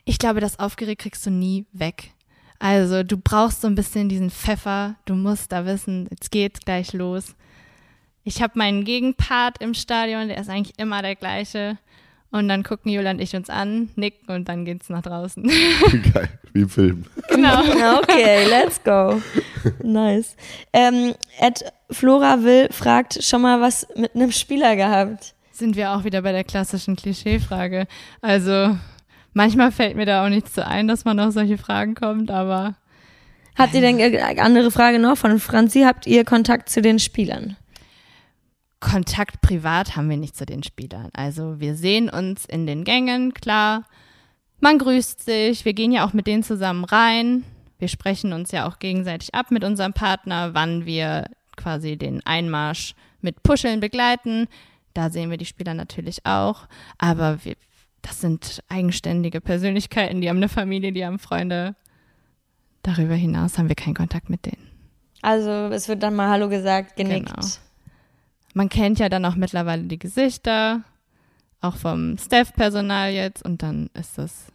[0.06, 2.10] Ich glaube, das Aufgeregt kriegst du nie weg.
[2.58, 4.96] Also du brauchst so ein bisschen diesen Pfeffer.
[5.06, 7.36] Du musst da wissen, jetzt geht's gleich los.
[8.24, 11.78] Ich habe meinen Gegenpart im Stadion, der ist eigentlich immer der gleiche.
[12.32, 15.44] Und dann gucken Julia und ich uns an, nicken und dann geht's nach draußen.
[16.14, 17.06] Geil, wie im Film.
[17.30, 17.62] genau.
[18.02, 19.22] Okay, let's go.
[19.84, 20.36] Nice.
[20.74, 25.36] Ähm, Ed Flora Will fragt schon mal was mit einem Spieler gehabt.
[25.52, 27.88] Sind wir auch wieder bei der klassischen Klischeefrage.
[28.22, 28.78] Also
[29.34, 32.76] manchmal fällt mir da auch nichts so ein, dass man auf solche Fragen kommt, aber
[33.58, 37.58] Habt ihr denn, andere Frage noch von Franzi, habt ihr Kontakt zu den Spielern?
[38.80, 41.10] Kontakt privat haben wir nicht zu den Spielern.
[41.14, 43.84] Also wir sehen uns in den Gängen, klar.
[44.60, 47.44] Man grüßt sich, wir gehen ja auch mit denen zusammen rein.
[47.78, 51.26] Wir sprechen uns ja auch gegenseitig ab mit unserem Partner, wann wir
[51.58, 54.48] quasi den Einmarsch mit Puscheln begleiten.
[54.94, 56.68] Da sehen wir die Spieler natürlich auch.
[56.98, 57.56] Aber wir,
[58.02, 61.76] das sind eigenständige Persönlichkeiten, die haben eine Familie, die haben Freunde.
[62.84, 64.68] Darüber hinaus haben wir keinen Kontakt mit denen.
[65.22, 67.34] Also es wird dann mal Hallo gesagt, genickt.
[67.34, 67.48] Genau.
[68.54, 70.84] Man kennt ja dann auch mittlerweile die Gesichter,
[71.62, 74.48] auch vom Staff-Personal jetzt, und dann ist das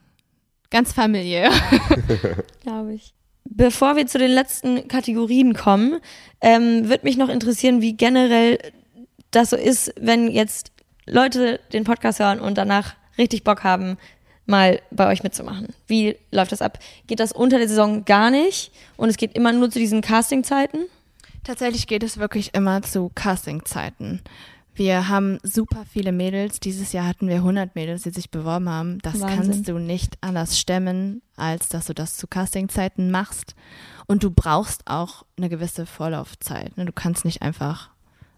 [0.70, 1.50] ganz familiär.
[2.62, 3.14] glaube ich.
[3.44, 6.00] Bevor wir zu den letzten Kategorien kommen,
[6.40, 8.58] ähm, wird mich noch interessieren, wie generell
[9.36, 10.72] das so ist, wenn jetzt
[11.06, 13.96] Leute den Podcast hören und danach richtig Bock haben,
[14.46, 15.68] mal bei euch mitzumachen.
[15.86, 16.78] Wie läuft das ab?
[17.06, 20.86] Geht das unter der Saison gar nicht und es geht immer nur zu diesen Castingzeiten?
[21.44, 24.20] Tatsächlich geht es wirklich immer zu Casting-Zeiten.
[24.74, 26.60] Wir haben super viele Mädels.
[26.60, 28.98] Dieses Jahr hatten wir 100 Mädels, die sich beworben haben.
[28.98, 29.36] Das Wahnsinn.
[29.36, 33.54] kannst du nicht anders stemmen, als dass du das zu Casting-Zeiten machst.
[34.06, 36.76] Und du brauchst auch eine gewisse Vorlaufzeit.
[36.76, 36.84] ne?
[36.84, 37.90] Du kannst nicht einfach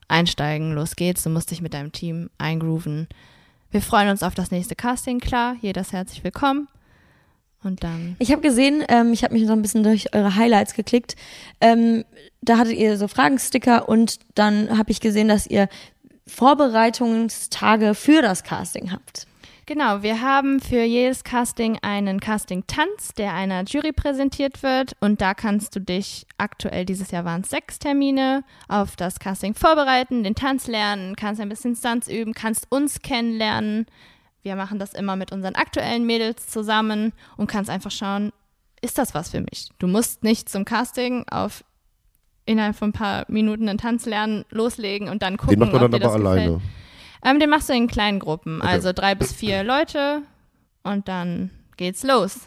[0.08, 1.22] einsteigen, los geht's.
[1.22, 3.08] Du musst dich mit deinem Team eingrooven.
[3.70, 5.56] Wir freuen uns auf das nächste Casting, klar.
[5.60, 6.68] Jeder ist herzlich willkommen.
[7.62, 10.74] Und dann Ich habe gesehen, ähm, ich habe mich so ein bisschen durch eure Highlights
[10.74, 11.16] geklickt.
[11.60, 12.04] Ähm,
[12.40, 15.68] da hattet ihr so Fragensticker und dann habe ich gesehen, dass ihr
[16.26, 19.26] Vorbereitungstage für das Casting habt.
[19.68, 24.96] Genau, wir haben für jedes Casting einen Casting-Tanz, der einer Jury präsentiert wird.
[24.98, 29.52] Und da kannst du dich, aktuell dieses Jahr waren es sechs Termine, auf das Casting
[29.52, 33.84] vorbereiten, den Tanz lernen, kannst ein bisschen Stunts üben, kannst uns kennenlernen.
[34.40, 38.32] Wir machen das immer mit unseren aktuellen Mädels zusammen und kannst einfach schauen,
[38.80, 39.68] ist das was für mich?
[39.78, 41.62] Du musst nicht zum Casting auf
[42.46, 45.84] innerhalb von ein paar Minuten einen Tanz lernen, loslegen und dann gucken, Den macht man
[45.84, 46.62] ob dann dir aber das gefällt.
[47.24, 48.70] Ähm, den machst du in kleinen Gruppen, Okay.
[48.70, 50.22] also drei bis vier Leute
[50.82, 52.40] und dann geht's los.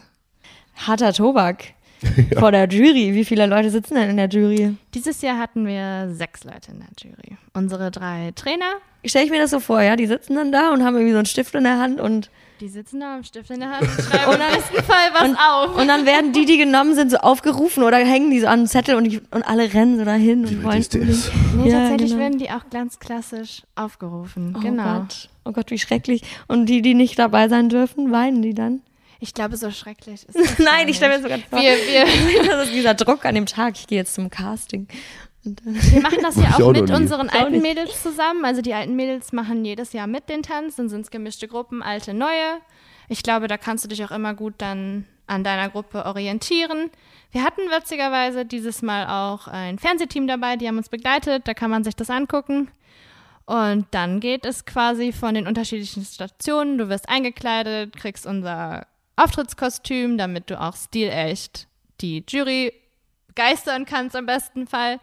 [0.76, 1.74] Harter Tobak
[2.40, 3.14] vor der Jury.
[3.14, 4.76] Wie viele Leute sitzen denn in der Jury?
[4.94, 7.38] Dieses Jahr hatten wir sechs Leute in der Jury.
[7.54, 8.76] Unsere drei Trainer,
[9.10, 11.18] stelle ich mir das so vor, ja, die sitzen dann da und haben irgendwie so
[11.18, 12.30] einen Stift in der Hand und
[12.60, 15.38] Die sitzen da am Stift in der Hand und schreiben im besten Fall was und,
[15.38, 15.78] auf.
[15.78, 18.68] und dann werden die, die genommen sind, so aufgerufen oder hängen die so an einen
[18.68, 22.22] Zettel und, die, und alle rennen so dahin Wie und wollen nee, ja, tatsächlich genau.
[22.22, 24.56] werden die auch ganz klassisch aufgerufen.
[24.58, 25.00] Oh genau.
[25.00, 25.30] Gott.
[25.46, 26.22] Oh Gott, wie schrecklich.
[26.48, 28.82] Und die, die nicht dabei sein dürfen, weinen die dann?
[29.24, 31.60] Ich glaube, so schrecklich ist das Nein, ich stelle mir sogar vor.
[31.60, 34.88] Wir, wir, das ist dieser Druck an dem Tag, ich gehe jetzt zum Casting.
[35.46, 37.62] Und dann, wir machen das ja auch auch mit unseren Ich alten.
[37.62, 38.44] Mädels zusammen.
[38.46, 41.84] Also die alten Mädels machen jedes Jahr mit den Tanz, dann sind es gemischte Gruppen,
[41.84, 42.60] alte, neue.
[43.10, 46.90] Ich glaube, da kannst du dich auch immer gut dann an deiner Gruppe orientieren.
[47.32, 51.70] Wir hatten witzigerweise dieses Mal auch ein Fernsehteam dabei, die haben uns begleitet, da kann
[51.70, 52.70] man sich das angucken.
[53.46, 56.78] Und dann geht es quasi von den unterschiedlichen Stationen.
[56.78, 58.86] Du wirst eingekleidet, kriegst unser
[59.24, 61.68] Auftrittskostüm, damit du auch stilecht
[62.02, 62.74] die Jury
[63.36, 65.00] geistern kannst im besten Fall.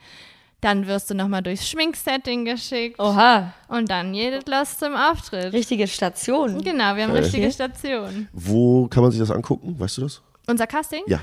[0.61, 2.99] Dann wirst du nochmal durchs Schminksetting geschickt.
[2.99, 5.53] oha, Und dann geht los zum Auftritt.
[5.53, 6.61] richtige Station.
[6.63, 7.23] Genau, wir haben Geil.
[7.23, 8.29] richtige Stationen.
[8.33, 9.79] Wo kann man sich das angucken?
[9.79, 10.21] Weißt du das?
[10.49, 11.03] Unser Casting?
[11.07, 11.21] Ja.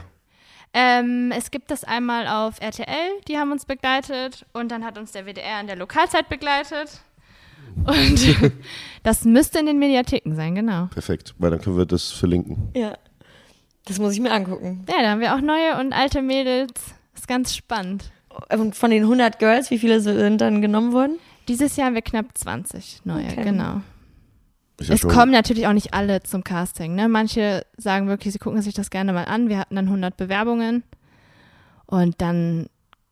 [0.73, 4.45] Ähm, es gibt das einmal auf RTL, die haben uns begleitet.
[4.53, 7.01] Und dann hat uns der WDR in der Lokalzeit begleitet.
[7.75, 8.53] Und
[9.03, 10.87] das müsste in den Mediatheken sein, genau.
[10.87, 12.69] Perfekt, weil dann können wir das verlinken.
[12.75, 12.97] Ja.
[13.85, 14.85] Das muss ich mir angucken.
[14.89, 16.71] Ja, da haben wir auch neue und alte Mädels.
[17.13, 18.11] ist ganz spannend.
[18.57, 21.17] Und von den 100 Girls, wie viele sind dann genommen worden?
[21.47, 23.43] Dieses Jahr haben wir knapp 20 neue, Okay.
[23.43, 23.81] genau.
[24.81, 26.95] Ja es schon- kommen natürlich auch nicht alle zum Casting.
[26.95, 27.07] Ne?
[27.07, 29.47] Manche sagen wirklich, sie gucken sich das gerne mal an.
[29.47, 30.83] Wir hatten dann 100 Bewerbungen
[31.85, 32.67] und dann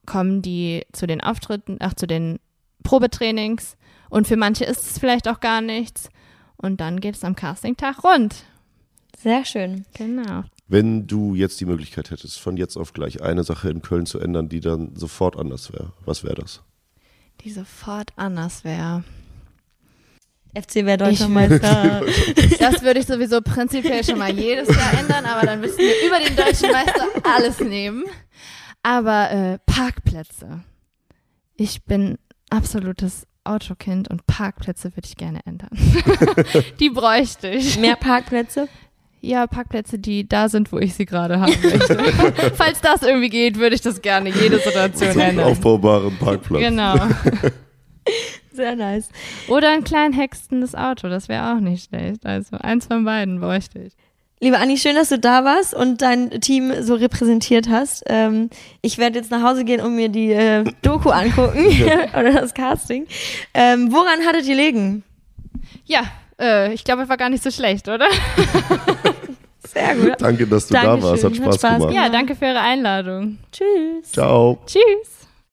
[0.06, 2.40] kommen die zu den Auftritten, ach zu den
[2.84, 3.78] Probetrainings
[4.14, 6.10] und für manche ist es vielleicht auch gar nichts
[6.56, 8.44] und dann geht es am Castingtag rund.
[9.18, 9.86] Sehr schön.
[9.96, 10.44] Genau.
[10.68, 14.20] Wenn du jetzt die Möglichkeit hättest, von jetzt auf gleich eine Sache in Köln zu
[14.20, 16.62] ändern, die dann sofort anders wäre, was wäre das?
[17.42, 19.04] Die sofort anders wäre.
[20.54, 22.04] FC wäre deutscher Meister.
[22.60, 26.20] Das würde ich sowieso prinzipiell schon mal jedes Jahr ändern, aber dann müssten wir über
[26.20, 28.04] den deutschen Meister alles nehmen.
[28.84, 30.64] Aber äh, Parkplätze.
[31.56, 32.20] Ich bin
[32.52, 35.70] absolutes Autokind und Parkplätze würde ich gerne ändern.
[36.80, 37.78] die bräuchte ich.
[37.78, 38.68] Mehr Parkplätze?
[39.22, 41.98] Ja, Parkplätze, die da sind, wo ich sie gerade haben möchte.
[42.56, 45.46] Falls das irgendwie geht, würde ich das gerne jede Situation So einen ändern.
[45.52, 46.62] aufbaubaren Parkplatz.
[46.62, 46.96] Genau.
[48.52, 49.10] Sehr nice.
[49.48, 52.26] Oder ein klein hextendes Auto, das wäre auch nicht schlecht.
[52.26, 53.94] Also eins von beiden bräuchte ich.
[54.44, 58.04] Liebe Anni, schön, dass du da warst und dein Team so repräsentiert hast.
[58.08, 58.50] Ähm,
[58.82, 61.66] ich werde jetzt nach Hause gehen und mir die äh, Doku angucken
[62.14, 63.08] oder das Casting.
[63.54, 65.04] Ähm, woran hattet ihr legen?
[65.86, 66.02] Ja,
[66.38, 68.08] äh, ich glaube, es war gar nicht so schlecht, oder?
[69.66, 70.16] Sehr gut.
[70.20, 71.24] Danke, dass du da Dankeschön, warst.
[71.24, 71.96] Hat hat Spaß, Spaß gemacht.
[71.96, 73.38] Ja, danke für Ihre Einladung.
[73.50, 74.12] Tschüss.
[74.12, 74.60] Ciao.
[74.66, 75.23] Tschüss.